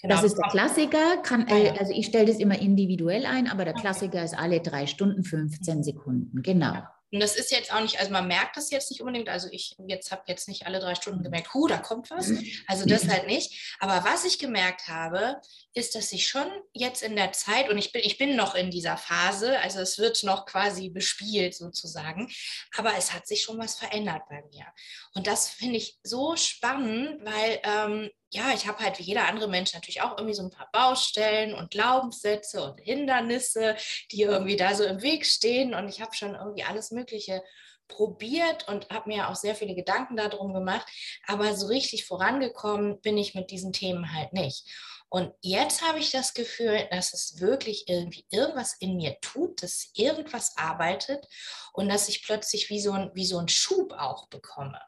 [0.00, 0.14] genau.
[0.14, 1.18] Das ist der Klassiker.
[1.22, 1.46] Kann,
[1.78, 5.82] also ich stelle das immer individuell ein, aber der Klassiker ist alle drei Stunden 15
[5.82, 6.42] Sekunden.
[6.42, 6.82] Genau.
[7.10, 9.30] Und das ist jetzt auch nicht, also man merkt das jetzt nicht unbedingt.
[9.30, 12.30] Also ich jetzt habe jetzt nicht alle drei Stunden gemerkt, hu, da kommt was.
[12.66, 13.76] Also das halt nicht.
[13.80, 15.40] Aber was ich gemerkt habe,
[15.72, 18.70] ist, dass ich schon jetzt in der Zeit, und ich bin, ich bin noch in
[18.70, 22.30] dieser Phase, also es wird noch quasi bespielt sozusagen,
[22.76, 24.66] aber es hat sich schon was verändert bei mir.
[25.14, 29.48] Und das finde ich so spannend, weil ähm, ja, ich habe halt wie jeder andere
[29.48, 33.76] Mensch natürlich auch irgendwie so ein paar Baustellen und Glaubenssätze und Hindernisse,
[34.12, 35.74] die irgendwie da so im Weg stehen.
[35.74, 37.42] Und ich habe schon irgendwie alles Mögliche
[37.88, 40.86] probiert und habe mir auch sehr viele Gedanken darum gemacht.
[41.26, 44.66] Aber so richtig vorangekommen bin ich mit diesen Themen halt nicht.
[45.10, 49.90] Und jetzt habe ich das Gefühl, dass es wirklich irgendwie irgendwas in mir tut, dass
[49.94, 51.26] irgendwas arbeitet
[51.72, 54.78] und dass ich plötzlich wie so ein, wie so ein Schub auch bekomme.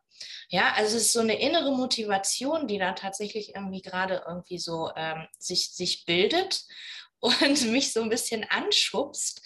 [0.49, 4.91] Ja, also es ist so eine innere Motivation, die da tatsächlich irgendwie gerade irgendwie so
[4.97, 6.65] ähm, sich, sich bildet
[7.21, 9.43] und mich so ein bisschen anschubst.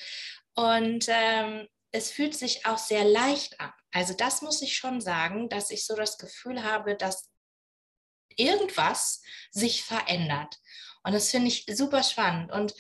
[0.55, 3.73] Und ähm, es fühlt sich auch sehr leicht an.
[3.93, 7.31] Also das muss ich schon sagen, dass ich so das Gefühl habe, dass
[8.37, 10.59] irgendwas sich verändert.
[11.05, 12.51] Und das finde ich super spannend.
[12.51, 12.75] Und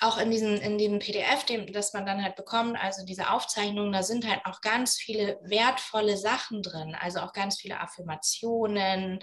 [0.00, 3.92] auch in diesem, in diesem PDF, dem, das man dann halt bekommt, also diese Aufzeichnungen,
[3.92, 9.20] da sind halt auch ganz viele wertvolle Sachen drin, also auch ganz viele Affirmationen.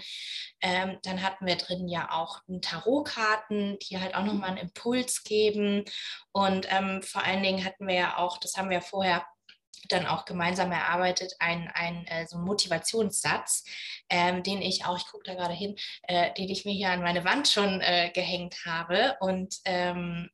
[0.60, 5.84] Ähm, dann hatten wir drin ja auch Tarotkarten, die halt auch nochmal einen Impuls geben.
[6.32, 9.26] Und ähm, vor allen Dingen hatten wir ja auch, das haben wir vorher
[9.88, 13.64] dann auch gemeinsam erarbeitet, ein, ein äh, so Motivationssatz,
[14.08, 17.02] ähm, den ich auch, ich gucke da gerade hin, äh, den ich mir hier an
[17.02, 19.16] meine Wand schon äh, gehängt habe.
[19.20, 20.30] Und ähm,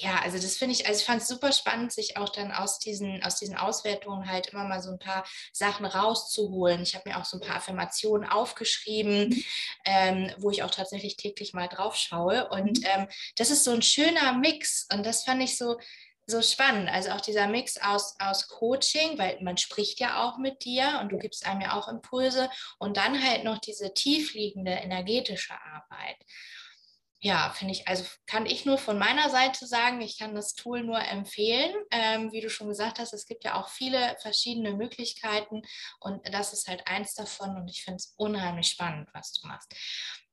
[0.00, 2.78] ja, also das finde ich, also ich fand es super spannend, sich auch dann aus
[2.78, 6.82] diesen, aus diesen Auswertungen halt immer mal so ein paar Sachen rauszuholen.
[6.82, 9.44] Ich habe mir auch so ein paar Affirmationen aufgeschrieben, mhm.
[9.84, 12.48] ähm, wo ich auch tatsächlich täglich mal drauf schaue.
[12.48, 12.84] Und mhm.
[12.84, 14.86] ähm, das ist so ein schöner Mix.
[14.92, 15.78] Und das fand ich so,
[16.26, 16.88] so spannend.
[16.90, 21.10] Also auch dieser Mix aus, aus Coaching, weil man spricht ja auch mit dir und
[21.10, 26.16] du gibst einem ja auch Impulse und dann halt noch diese tiefliegende energetische Arbeit
[27.20, 30.84] ja, finde ich, also kann ich nur von meiner Seite sagen, ich kann das Tool
[30.84, 31.74] nur empfehlen.
[31.90, 35.62] Ähm, wie du schon gesagt hast, es gibt ja auch viele verschiedene Möglichkeiten
[36.00, 39.74] und das ist halt eins davon und ich finde es unheimlich spannend, was du machst.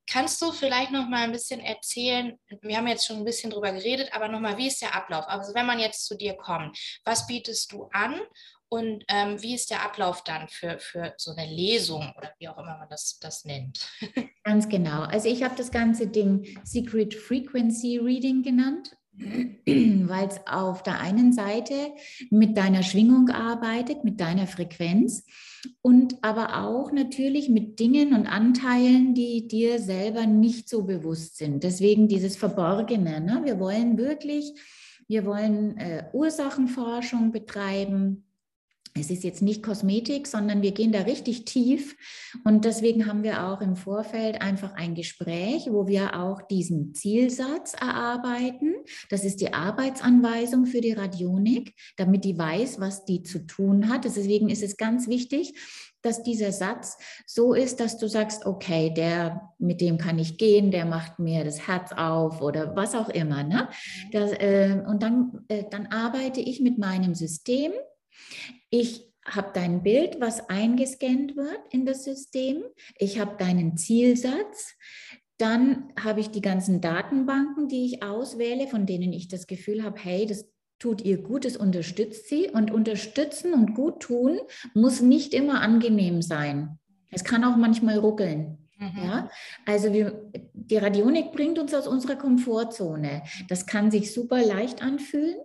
[0.08, 2.38] Kannst du vielleicht noch mal ein bisschen erzählen?
[2.62, 5.26] Wir haben jetzt schon ein bisschen drüber geredet, aber noch mal, wie ist der Ablauf?
[5.26, 8.20] Also wenn man jetzt zu dir kommt, was bietest du an
[8.68, 12.58] und ähm, wie ist der Ablauf dann für, für so eine Lesung oder wie auch
[12.58, 13.88] immer man das, das nennt?
[14.44, 15.02] Ganz genau.
[15.02, 21.32] Also ich habe das ganze Ding Secret Frequency Reading genannt, weil es auf der einen
[21.32, 21.74] Seite
[22.30, 25.24] mit deiner Schwingung arbeitet, mit deiner Frequenz
[25.80, 31.62] und aber auch natürlich mit Dingen und Anteilen, die dir selber nicht so bewusst sind.
[31.62, 33.20] Deswegen dieses Verborgene.
[33.20, 33.42] Ne?
[33.44, 34.52] Wir wollen wirklich,
[35.06, 38.24] wir wollen äh, Ursachenforschung betreiben
[38.98, 41.96] Es ist jetzt nicht Kosmetik, sondern wir gehen da richtig tief.
[42.44, 47.74] Und deswegen haben wir auch im Vorfeld einfach ein Gespräch, wo wir auch diesen Zielsatz
[47.74, 48.74] erarbeiten.
[49.10, 54.04] Das ist die Arbeitsanweisung für die Radionik, damit die weiß, was die zu tun hat.
[54.04, 55.54] Deswegen ist es ganz wichtig,
[56.02, 60.70] dass dieser Satz so ist, dass du sagst, okay, der, mit dem kann ich gehen,
[60.70, 63.42] der macht mir das Herz auf oder was auch immer.
[63.42, 63.68] Ne?
[64.12, 67.72] Das, äh, und dann, äh, dann arbeite ich mit meinem System
[68.80, 72.62] ich habe dein Bild, was eingescannt wird in das System.
[72.98, 74.74] Ich habe deinen Zielsatz.
[75.38, 79.98] Dann habe ich die ganzen Datenbanken, die ich auswähle, von denen ich das Gefühl habe,
[80.00, 82.48] hey, das tut ihr gut, das unterstützt sie.
[82.48, 84.38] Und unterstützen und gut tun
[84.74, 86.78] muss nicht immer angenehm sein.
[87.10, 88.58] Es kann auch manchmal ruckeln.
[88.78, 89.04] Mhm.
[89.04, 89.30] Ja,
[89.64, 93.22] also wir, die Radionik bringt uns aus unserer Komfortzone.
[93.48, 95.36] Das kann sich super leicht anfühlen.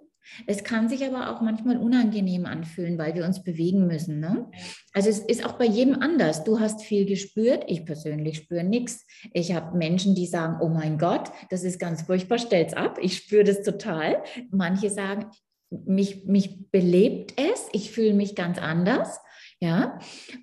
[0.48, 4.20] Es kann sich aber auch manchmal unangenehm anfühlen, weil wir uns bewegen müssen.
[4.20, 4.50] Ne?
[4.94, 6.44] Also es ist auch bei jedem anders.
[6.44, 9.06] Du hast viel gespürt, ich persönlich spüre nichts.
[9.34, 12.98] Ich habe Menschen, die sagen, oh mein Gott, das ist ganz furchtbar, stell's ab.
[13.02, 14.24] Ich spüre das total.
[14.52, 15.28] Manche sagen,
[15.70, 19.20] mich, mich belebt es, ich fühle mich ganz anders.
[19.64, 20.00] Ja,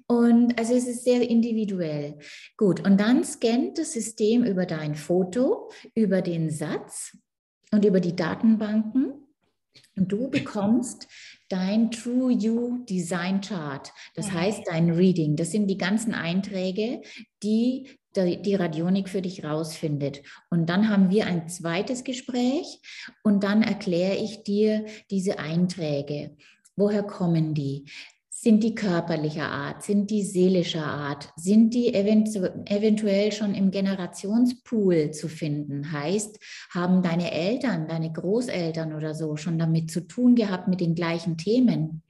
[0.06, 2.18] und also es ist sehr individuell.
[2.56, 7.18] Gut, und dann scannt das System über dein Foto, über den Satz
[7.72, 9.27] und über die Datenbanken
[9.94, 11.08] du bekommst
[11.48, 15.36] dein True You Design Chart, das heißt dein Reading.
[15.36, 17.02] Das sind die ganzen Einträge,
[17.42, 20.22] die die Radionik für dich rausfindet.
[20.50, 22.80] Und dann haben wir ein zweites Gespräch
[23.22, 26.36] und dann erkläre ich dir diese Einträge.
[26.74, 27.84] Woher kommen die?
[28.40, 29.82] Sind die körperlicher Art?
[29.82, 31.28] Sind die seelischer Art?
[31.34, 35.90] Sind die eventu eventuell schon im Generationspool zu finden?
[35.90, 36.38] Heißt,
[36.70, 41.36] haben deine Eltern, deine Großeltern oder so schon damit zu tun gehabt mit den gleichen
[41.36, 42.04] Themen?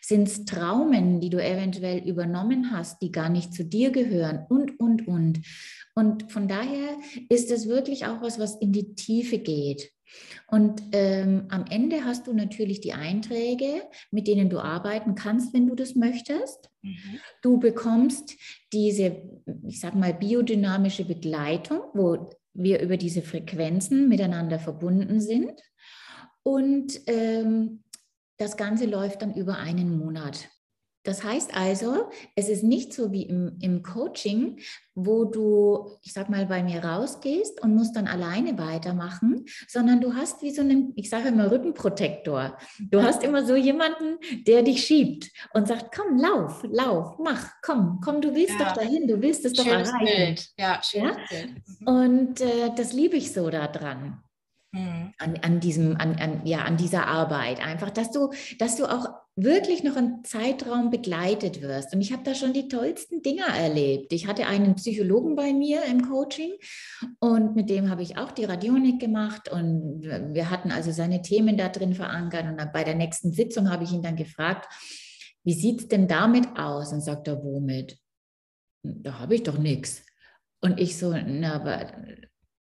[0.00, 4.46] Sind es Traumen, die du eventuell übernommen hast, die gar nicht zu dir gehören?
[4.48, 5.42] Und, und, und.
[5.94, 6.96] Und von daher
[7.28, 9.92] ist es wirklich auch was, was in die Tiefe geht.
[10.46, 15.66] Und ähm, am Ende hast du natürlich die Einträge, mit denen du arbeiten kannst, wenn
[15.66, 16.70] du das möchtest.
[16.82, 17.20] Mhm.
[17.42, 18.34] Du bekommst
[18.72, 19.22] diese,
[19.66, 25.60] ich sag mal, biodynamische Begleitung, wo wir über diese Frequenzen miteinander verbunden sind.
[26.42, 27.82] Und ähm,
[28.36, 30.48] das Ganze läuft dann über einen Monat.
[31.04, 34.58] Das heißt also, es ist nicht so wie im, im Coaching,
[34.94, 40.14] wo du, ich sag mal, bei mir rausgehst und musst dann alleine weitermachen, sondern du
[40.14, 42.56] hast wie so einen, ich sage immer Rückenprotektor.
[42.90, 48.00] Du hast immer so jemanden, der dich schiebt und sagt, komm, lauf, lauf, mach, komm,
[48.02, 48.66] komm, du willst ja.
[48.66, 49.98] doch dahin, du willst es doch erreichen.
[50.04, 50.48] Bild.
[50.58, 51.38] Ja, schönes ja?
[51.38, 51.62] Bild.
[51.80, 51.86] Mhm.
[51.86, 54.22] Und äh, das liebe ich so daran.
[54.72, 55.12] Mhm.
[55.18, 57.64] An, an, diesem, an, an, ja, an dieser Arbeit.
[57.64, 61.92] Einfach, dass du, dass du auch wirklich noch einen Zeitraum begleitet wirst.
[61.92, 64.12] Und ich habe da schon die tollsten Dinger erlebt.
[64.12, 66.52] Ich hatte einen Psychologen bei mir im Coaching
[67.18, 71.56] und mit dem habe ich auch die Radionik gemacht und wir hatten also seine Themen
[71.56, 72.44] da drin verankert.
[72.44, 74.72] Und bei der nächsten Sitzung habe ich ihn dann gefragt,
[75.42, 76.92] wie sieht es denn damit aus?
[76.92, 77.98] Und sagt er, womit?
[78.82, 80.02] Da habe ich doch nichts.
[80.60, 81.92] Und ich so, na, aber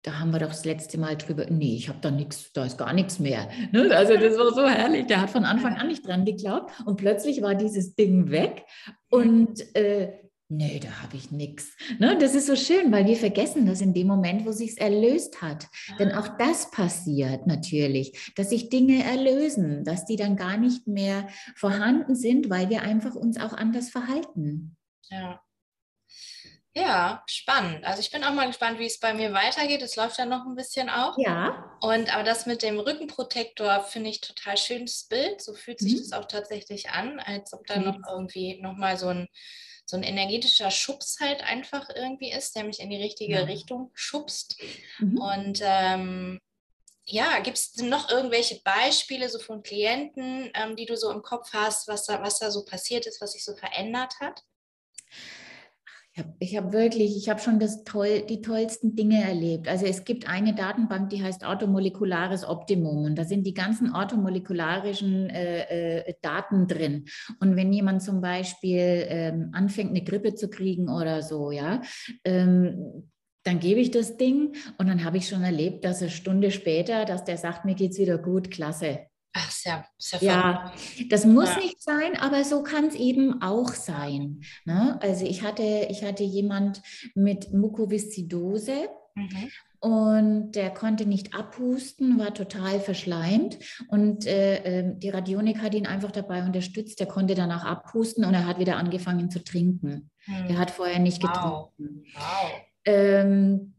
[0.04, 2.78] da haben wir doch das letzte Mal drüber, nee, ich habe da nichts, da ist
[2.78, 3.50] gar nichts mehr.
[3.72, 3.96] Ne?
[3.96, 5.08] Also das war so herrlich.
[5.08, 8.66] Der hat von Anfang an nicht dran geglaubt und plötzlich war dieses Ding weg
[9.10, 10.14] und äh,
[10.50, 11.72] nee, da habe ich nichts.
[12.00, 12.18] Ne?
[12.18, 15.42] Das ist so schön, weil wir vergessen das in dem Moment, wo sich es erlöst
[15.42, 15.68] hat.
[16.00, 21.28] Denn auch das passiert natürlich, dass sich Dinge erlösen, dass die dann gar nicht mehr
[21.56, 24.76] vorhanden sind, weil wir einfach uns auch anders verhalten.
[25.10, 25.40] Ja.
[26.74, 27.84] Ja, spannend.
[27.84, 29.82] Also ich bin auch mal gespannt, wie es bei mir weitergeht.
[29.82, 31.18] Es läuft ja noch ein bisschen auch.
[31.18, 31.78] Ja.
[31.82, 35.42] Und aber das mit dem Rückenprotektor finde ich total schönes Bild.
[35.42, 35.98] So fühlt sich mhm.
[35.98, 37.86] das auch tatsächlich an, als ob da mhm.
[37.86, 39.28] noch irgendwie nochmal so ein,
[39.86, 43.44] so ein energetischer Schubs halt einfach irgendwie ist, der mich in die richtige ja.
[43.44, 44.62] Richtung schubst.
[45.00, 45.18] Mhm.
[45.18, 46.40] Und ähm,
[47.04, 51.52] ja, gibt es noch irgendwelche Beispiele so von Klienten, ähm, die du so im Kopf
[51.52, 54.44] hast, was da, was da so passiert ist, was sich so verändert hat?
[56.40, 59.70] Ich habe hab wirklich, ich habe schon das toll, die tollsten Dinge erlebt.
[59.70, 65.30] Also es gibt eine Datenbank, die heißt Automolekulares Optimum und da sind die ganzen automolekularischen
[65.30, 67.06] äh, äh, Daten drin.
[67.40, 71.82] Und wenn jemand zum Beispiel ähm, anfängt, eine Grippe zu kriegen oder so, ja,
[72.26, 73.10] ähm,
[73.44, 77.06] dann gebe ich das Ding und dann habe ich schon erlebt, dass eine Stunde später,
[77.06, 79.08] dass der sagt, mir geht es wieder gut, klasse.
[79.34, 80.74] Ach, sehr, sehr Ja,
[81.10, 81.58] das muss ja.
[81.58, 84.42] nicht sein, aber so kann es eben auch sein.
[84.66, 85.00] Ne?
[85.02, 86.82] Also ich hatte, ich hatte jemand
[87.16, 89.52] mit Mukoviszidose Mhm.
[89.80, 93.58] Und der konnte nicht abhusten, war total verschleimt.
[93.88, 97.00] Und äh, ähm, die Radionik hat ihn einfach dabei unterstützt.
[97.00, 100.12] Der konnte danach abhusten und er hat wieder angefangen zu trinken.
[100.28, 100.50] Mhm.
[100.50, 101.32] Er hat vorher nicht wow.
[101.32, 102.06] getrunken.
[102.14, 102.52] Wow.
[102.86, 103.74] Ähm,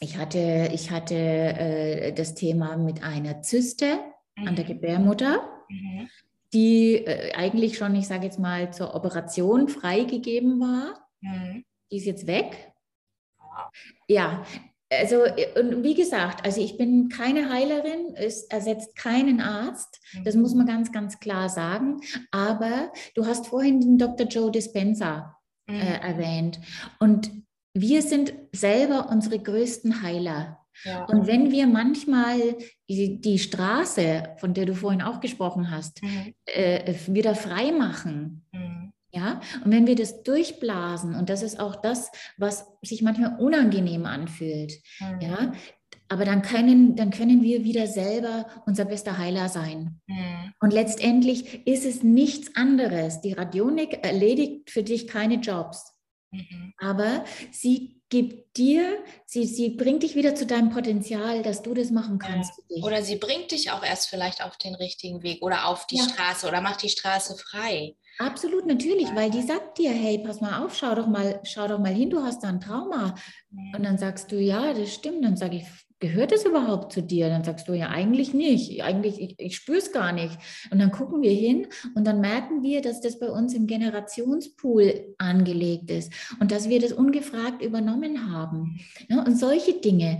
[0.00, 3.98] ich hatte, ich hatte äh, das Thema mit einer Zyste
[4.38, 4.48] mhm.
[4.48, 4.68] an der mhm.
[4.68, 5.64] Gebärmutter.
[5.68, 6.08] Mhm
[6.52, 11.08] die äh, eigentlich schon, ich sage jetzt mal, zur Operation freigegeben war.
[11.20, 11.64] Mhm.
[11.90, 12.72] Die ist jetzt weg.
[14.08, 14.44] Ja,
[14.90, 15.22] also
[15.60, 20.66] und wie gesagt, also ich bin keine Heilerin, es ersetzt keinen Arzt, das muss man
[20.66, 22.00] ganz, ganz klar sagen.
[22.30, 24.26] Aber du hast vorhin den Dr.
[24.26, 25.36] Joe Dispenza
[25.66, 25.80] äh, mhm.
[25.80, 26.60] erwähnt
[27.00, 27.30] und
[27.74, 30.64] wir sind selber unsere größten Heiler.
[30.84, 31.04] Ja.
[31.04, 32.38] Und wenn wir manchmal
[32.88, 36.34] die, die, Straße, von der du vorhin auch gesprochen hast, mhm.
[36.46, 38.92] äh, wieder frei machen, mhm.
[39.12, 44.06] ja, und wenn wir das durchblasen, und das ist auch das, was sich manchmal unangenehm
[44.06, 45.20] anfühlt, mhm.
[45.20, 45.52] ja,
[46.10, 50.00] aber dann können, dann können wir wieder selber unser bester Heiler sein.
[50.06, 50.52] Mhm.
[50.60, 53.20] Und letztendlich ist es nichts anderes.
[53.20, 55.97] Die Radionik erledigt für dich keine Jobs.
[56.30, 56.74] Mhm.
[56.78, 61.90] Aber sie gibt dir, sie, sie bringt dich wieder zu deinem Potenzial, dass du das
[61.90, 62.52] machen kannst.
[62.68, 62.84] Ja.
[62.84, 66.04] Oder sie bringt dich auch erst vielleicht auf den richtigen Weg oder auf die ja.
[66.04, 67.96] Straße oder macht die Straße frei.
[68.18, 71.78] Absolut, natürlich, weil die sagt dir, hey, pass mal auf, schau doch mal, schau doch
[71.78, 73.14] mal hin, du hast da ein Trauma.
[73.50, 73.74] Mhm.
[73.76, 75.24] Und dann sagst du, ja, das stimmt.
[75.24, 75.64] Dann sage ich,
[76.00, 77.28] gehört es überhaupt zu dir?
[77.28, 78.82] Dann sagst du ja eigentlich nicht.
[78.82, 80.36] Eigentlich, ich, ich spüre es gar nicht.
[80.70, 85.14] Und dann gucken wir hin und dann merken wir, dass das bei uns im Generationspool
[85.18, 88.80] angelegt ist und dass wir das ungefragt übernommen haben.
[89.08, 90.18] Ja, und solche Dinge.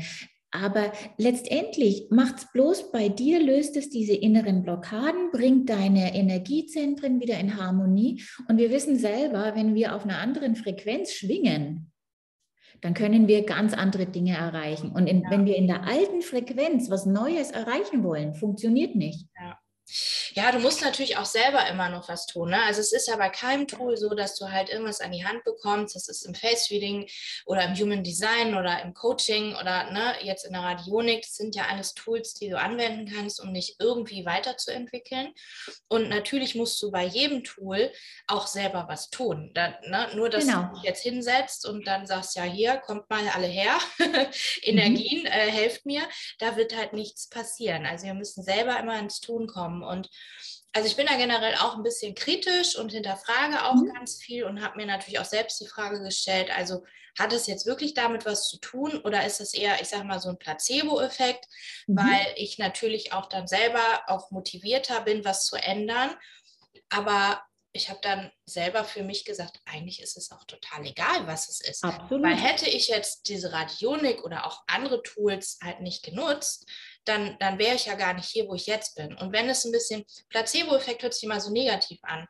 [0.51, 7.21] Aber letztendlich macht es bloß bei dir, löst es diese inneren Blockaden, bringt deine Energiezentren
[7.21, 8.23] wieder in Harmonie.
[8.49, 11.93] Und wir wissen selber, wenn wir auf einer anderen Frequenz schwingen,
[12.81, 14.91] dann können wir ganz andere Dinge erreichen.
[14.91, 15.31] Und in, ja.
[15.31, 19.28] wenn wir in der alten Frequenz was Neues erreichen wollen, funktioniert nicht.
[20.35, 20.53] Ja.
[20.53, 22.51] Du musst natürlich auch selber immer noch was tun.
[22.51, 22.63] Ne?
[22.63, 25.45] Also es ist ja bei keinem Tool so, dass du halt irgendwas an die Hand
[25.45, 25.95] bekommst.
[25.95, 27.09] Das ist im Face-Reading
[27.47, 31.23] oder im Human Design oder im Coaching oder ne, jetzt in der Radionik.
[31.23, 35.33] Das sind ja alles Tools, die du anwenden kannst, um dich irgendwie weiterzuentwickeln.
[35.89, 37.93] Und natürlich musst du bei jedem Tool
[38.27, 39.51] auch selber was tun.
[39.55, 40.09] Da, ne?
[40.15, 40.69] Nur, dass genau.
[40.69, 43.79] du dich jetzt hinsetzt und dann sagst, ja, hier, kommt mal alle her,
[44.63, 45.27] Energien, mhm.
[45.27, 46.03] äh, helft mir.
[46.39, 47.87] Da wird halt nichts passieren.
[47.87, 49.99] Also wir müssen selber immer ins Tun kommen haben.
[49.99, 50.11] Und
[50.73, 53.93] also ich bin da generell auch ein bisschen kritisch und hinterfrage auch mhm.
[53.93, 56.85] ganz viel und habe mir natürlich auch selbst die Frage gestellt, also
[57.19, 60.21] hat es jetzt wirklich damit was zu tun oder ist es eher, ich sage mal,
[60.21, 61.47] so ein Placebo-Effekt,
[61.89, 61.97] mhm.
[61.97, 66.15] weil ich natürlich auch dann selber auch motivierter bin, was zu ändern.
[66.91, 71.49] Aber ich habe dann selber für mich gesagt, eigentlich ist es auch total egal, was
[71.49, 71.85] es ist.
[71.85, 72.25] Absolut.
[72.25, 76.67] Weil hätte ich jetzt diese Radionik oder auch andere Tools halt nicht genutzt,
[77.05, 79.17] dann, dann wäre ich ja gar nicht hier, wo ich jetzt bin.
[79.17, 82.27] Und wenn es ein bisschen Placebo-Effekt hört sich immer so negativ an.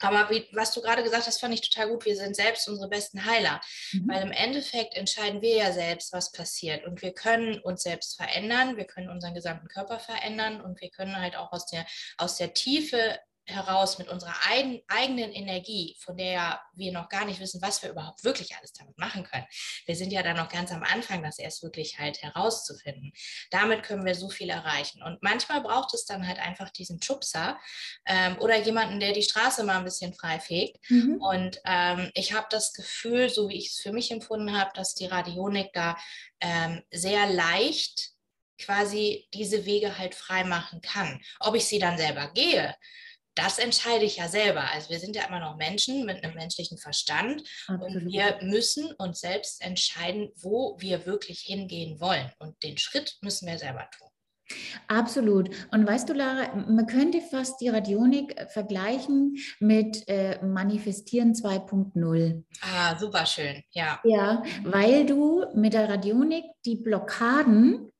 [0.00, 2.04] Aber wie, was du gerade gesagt hast, fand ich total gut.
[2.04, 3.60] Wir sind selbst unsere besten Heiler,
[3.92, 4.08] mhm.
[4.08, 6.84] weil im Endeffekt entscheiden wir ja selbst, was passiert.
[6.84, 11.18] Und wir können uns selbst verändern, wir können unseren gesamten Körper verändern und wir können
[11.18, 11.86] halt auch aus der,
[12.18, 14.34] aus der Tiefe heraus mit unserer
[14.88, 18.98] eigenen Energie, von der wir noch gar nicht wissen, was wir überhaupt wirklich alles damit
[18.98, 19.46] machen können.
[19.86, 23.12] Wir sind ja da noch ganz am Anfang, das erst wirklich halt herauszufinden.
[23.50, 25.02] Damit können wir so viel erreichen.
[25.02, 27.58] Und manchmal braucht es dann halt einfach diesen Schubser
[28.06, 30.78] ähm, oder jemanden, der die Straße mal ein bisschen frei fegt.
[30.90, 31.20] Mhm.
[31.20, 34.94] Und ähm, ich habe das Gefühl, so wie ich es für mich empfunden habe, dass
[34.94, 35.96] die Radionik da
[36.40, 38.10] ähm, sehr leicht
[38.58, 41.20] quasi diese Wege halt frei machen kann.
[41.40, 42.74] Ob ich sie dann selber gehe,
[43.36, 44.70] das entscheide ich ja selber.
[44.72, 48.02] Also wir sind ja immer noch Menschen mit einem menschlichen Verstand Absolut.
[48.02, 52.32] und wir müssen uns selbst entscheiden, wo wir wirklich hingehen wollen.
[52.38, 54.08] Und den Schritt müssen wir selber tun.
[54.88, 55.50] Absolut.
[55.72, 62.44] Und weißt du, Lara, man könnte fast die Radionik vergleichen mit äh, Manifestieren 2.0.
[62.60, 64.00] Ah, super schön, ja.
[64.04, 67.90] Ja, weil du mit der Radionik die Blockaden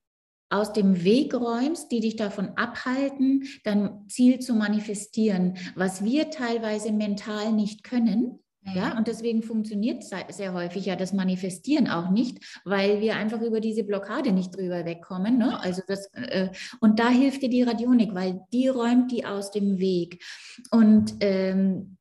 [0.49, 6.93] aus dem Weg räumst, die dich davon abhalten, dein Ziel zu manifestieren, was wir teilweise
[6.93, 8.41] mental nicht können.
[8.75, 8.99] Ja, mhm.
[8.99, 13.85] und deswegen funktioniert sehr häufig ja das Manifestieren auch nicht, weil wir einfach über diese
[13.85, 15.39] Blockade nicht drüber wegkommen.
[15.39, 15.61] Ne?
[15.61, 16.49] Also das, äh,
[16.81, 20.25] und da hilft dir die Radionik, weil die räumt die aus dem Weg.
[20.73, 21.97] Und ähm,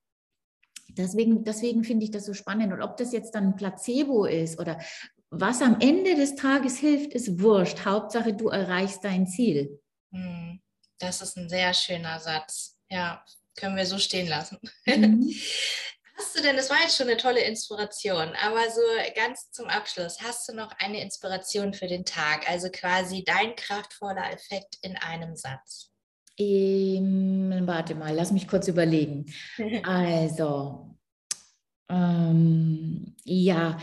[0.97, 2.73] deswegen, deswegen finde ich das so spannend.
[2.73, 4.79] Und ob das jetzt dann Placebo ist oder
[5.39, 7.85] was am Ende des Tages hilft, ist wurscht.
[7.85, 9.81] Hauptsache, du erreichst dein Ziel.
[10.11, 10.61] Hm,
[10.99, 12.77] das ist ein sehr schöner Satz.
[12.89, 13.23] Ja,
[13.55, 14.59] können wir so stehen lassen.
[14.85, 15.33] Mhm.
[16.17, 18.81] Hast du denn, das war jetzt schon eine tolle Inspiration, aber so
[19.15, 22.49] ganz zum Abschluss, hast du noch eine Inspiration für den Tag?
[22.49, 25.91] Also quasi dein kraftvoller Effekt in einem Satz.
[26.37, 29.25] Ähm, warte mal, lass mich kurz überlegen.
[29.83, 30.95] Also,
[31.89, 33.77] ähm, ja,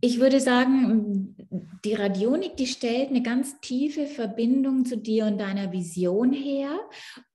[0.00, 1.36] ich würde sagen,
[1.84, 6.78] die Radionik, die stellt eine ganz tiefe Verbindung zu dir und deiner Vision her.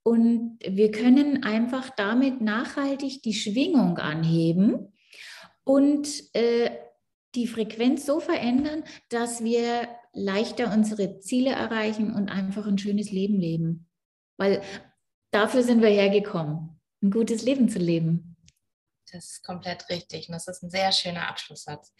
[0.03, 4.93] Und wir können einfach damit nachhaltig die Schwingung anheben
[5.63, 6.71] und äh,
[7.35, 13.39] die Frequenz so verändern, dass wir leichter unsere Ziele erreichen und einfach ein schönes Leben
[13.39, 13.87] leben.
[14.37, 14.61] Weil
[15.31, 18.28] dafür sind wir hergekommen, ein gutes Leben zu leben.
[19.11, 21.93] Das ist komplett richtig und das ist ein sehr schöner Abschlusssatz.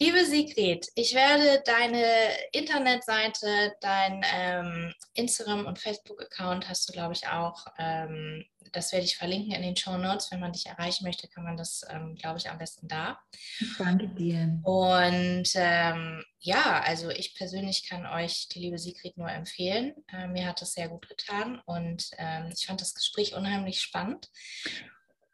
[0.00, 2.04] Liebe Sigrid, ich werde deine
[2.50, 7.64] Internetseite, dein ähm, Instagram- und Facebook-Account hast du, glaube ich, auch.
[7.78, 10.32] Ähm, das werde ich verlinken in den Show Notes.
[10.32, 13.20] Wenn man dich erreichen möchte, kann man das, ähm, glaube ich, am besten da.
[13.78, 14.58] Danke dir.
[14.64, 19.94] Und ähm, ja, also ich persönlich kann euch die liebe Sigrid nur empfehlen.
[20.12, 24.28] Äh, mir hat das sehr gut getan und ähm, ich fand das Gespräch unheimlich spannend.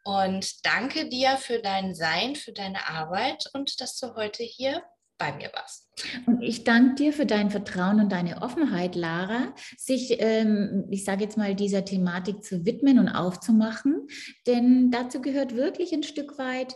[0.03, 4.83] Und danke dir für dein Sein, für deine Arbeit und dass du heute hier
[5.21, 5.87] bei mir warst.
[6.25, 11.23] Und ich danke dir für dein Vertrauen und deine Offenheit, Lara, sich, ähm, ich sage
[11.23, 14.07] jetzt mal, dieser Thematik zu widmen und aufzumachen.
[14.47, 16.75] Denn dazu gehört wirklich ein Stück weit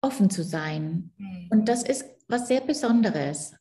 [0.00, 1.12] offen zu sein.
[1.16, 1.48] Mhm.
[1.50, 3.54] Und das ist was sehr Besonderes.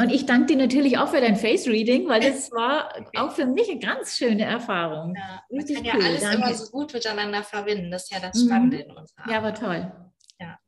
[0.00, 3.44] Und ich danke dir natürlich auch für dein Face Reading, weil das war auch für
[3.44, 5.14] mich eine ganz schöne Erfahrung.
[5.14, 6.04] Ja, man kann ja cool.
[6.04, 6.36] alles danke.
[6.36, 7.90] immer so gut miteinander verbinden.
[7.90, 8.82] Das ist ja das Spannende mhm.
[8.84, 9.34] in unserer Arbeit.
[9.34, 9.92] Ja, war toll.
[10.40, 10.58] Ja.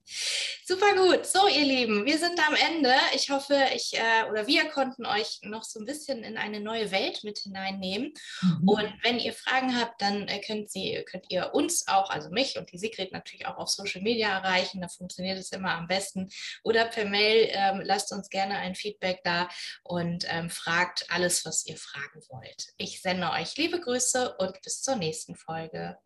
[0.67, 1.27] Super gut.
[1.27, 2.95] So, ihr Lieben, wir sind am Ende.
[3.15, 6.91] Ich hoffe, ich äh, oder wir konnten euch noch so ein bisschen in eine neue
[6.91, 8.15] Welt mit hineinnehmen.
[8.41, 8.67] Mhm.
[8.67, 12.57] Und wenn ihr Fragen habt, dann äh, könnt, sie, könnt ihr uns auch, also mich
[12.57, 14.81] und die Sigrid natürlich auch auf Social Media erreichen.
[14.81, 16.31] Da funktioniert es immer am besten.
[16.63, 19.51] Oder per Mail ähm, lasst uns gerne ein Feedback da
[19.83, 22.69] und ähm, fragt alles, was ihr fragen wollt.
[22.79, 25.99] Ich sende euch liebe Grüße und bis zur nächsten Folge.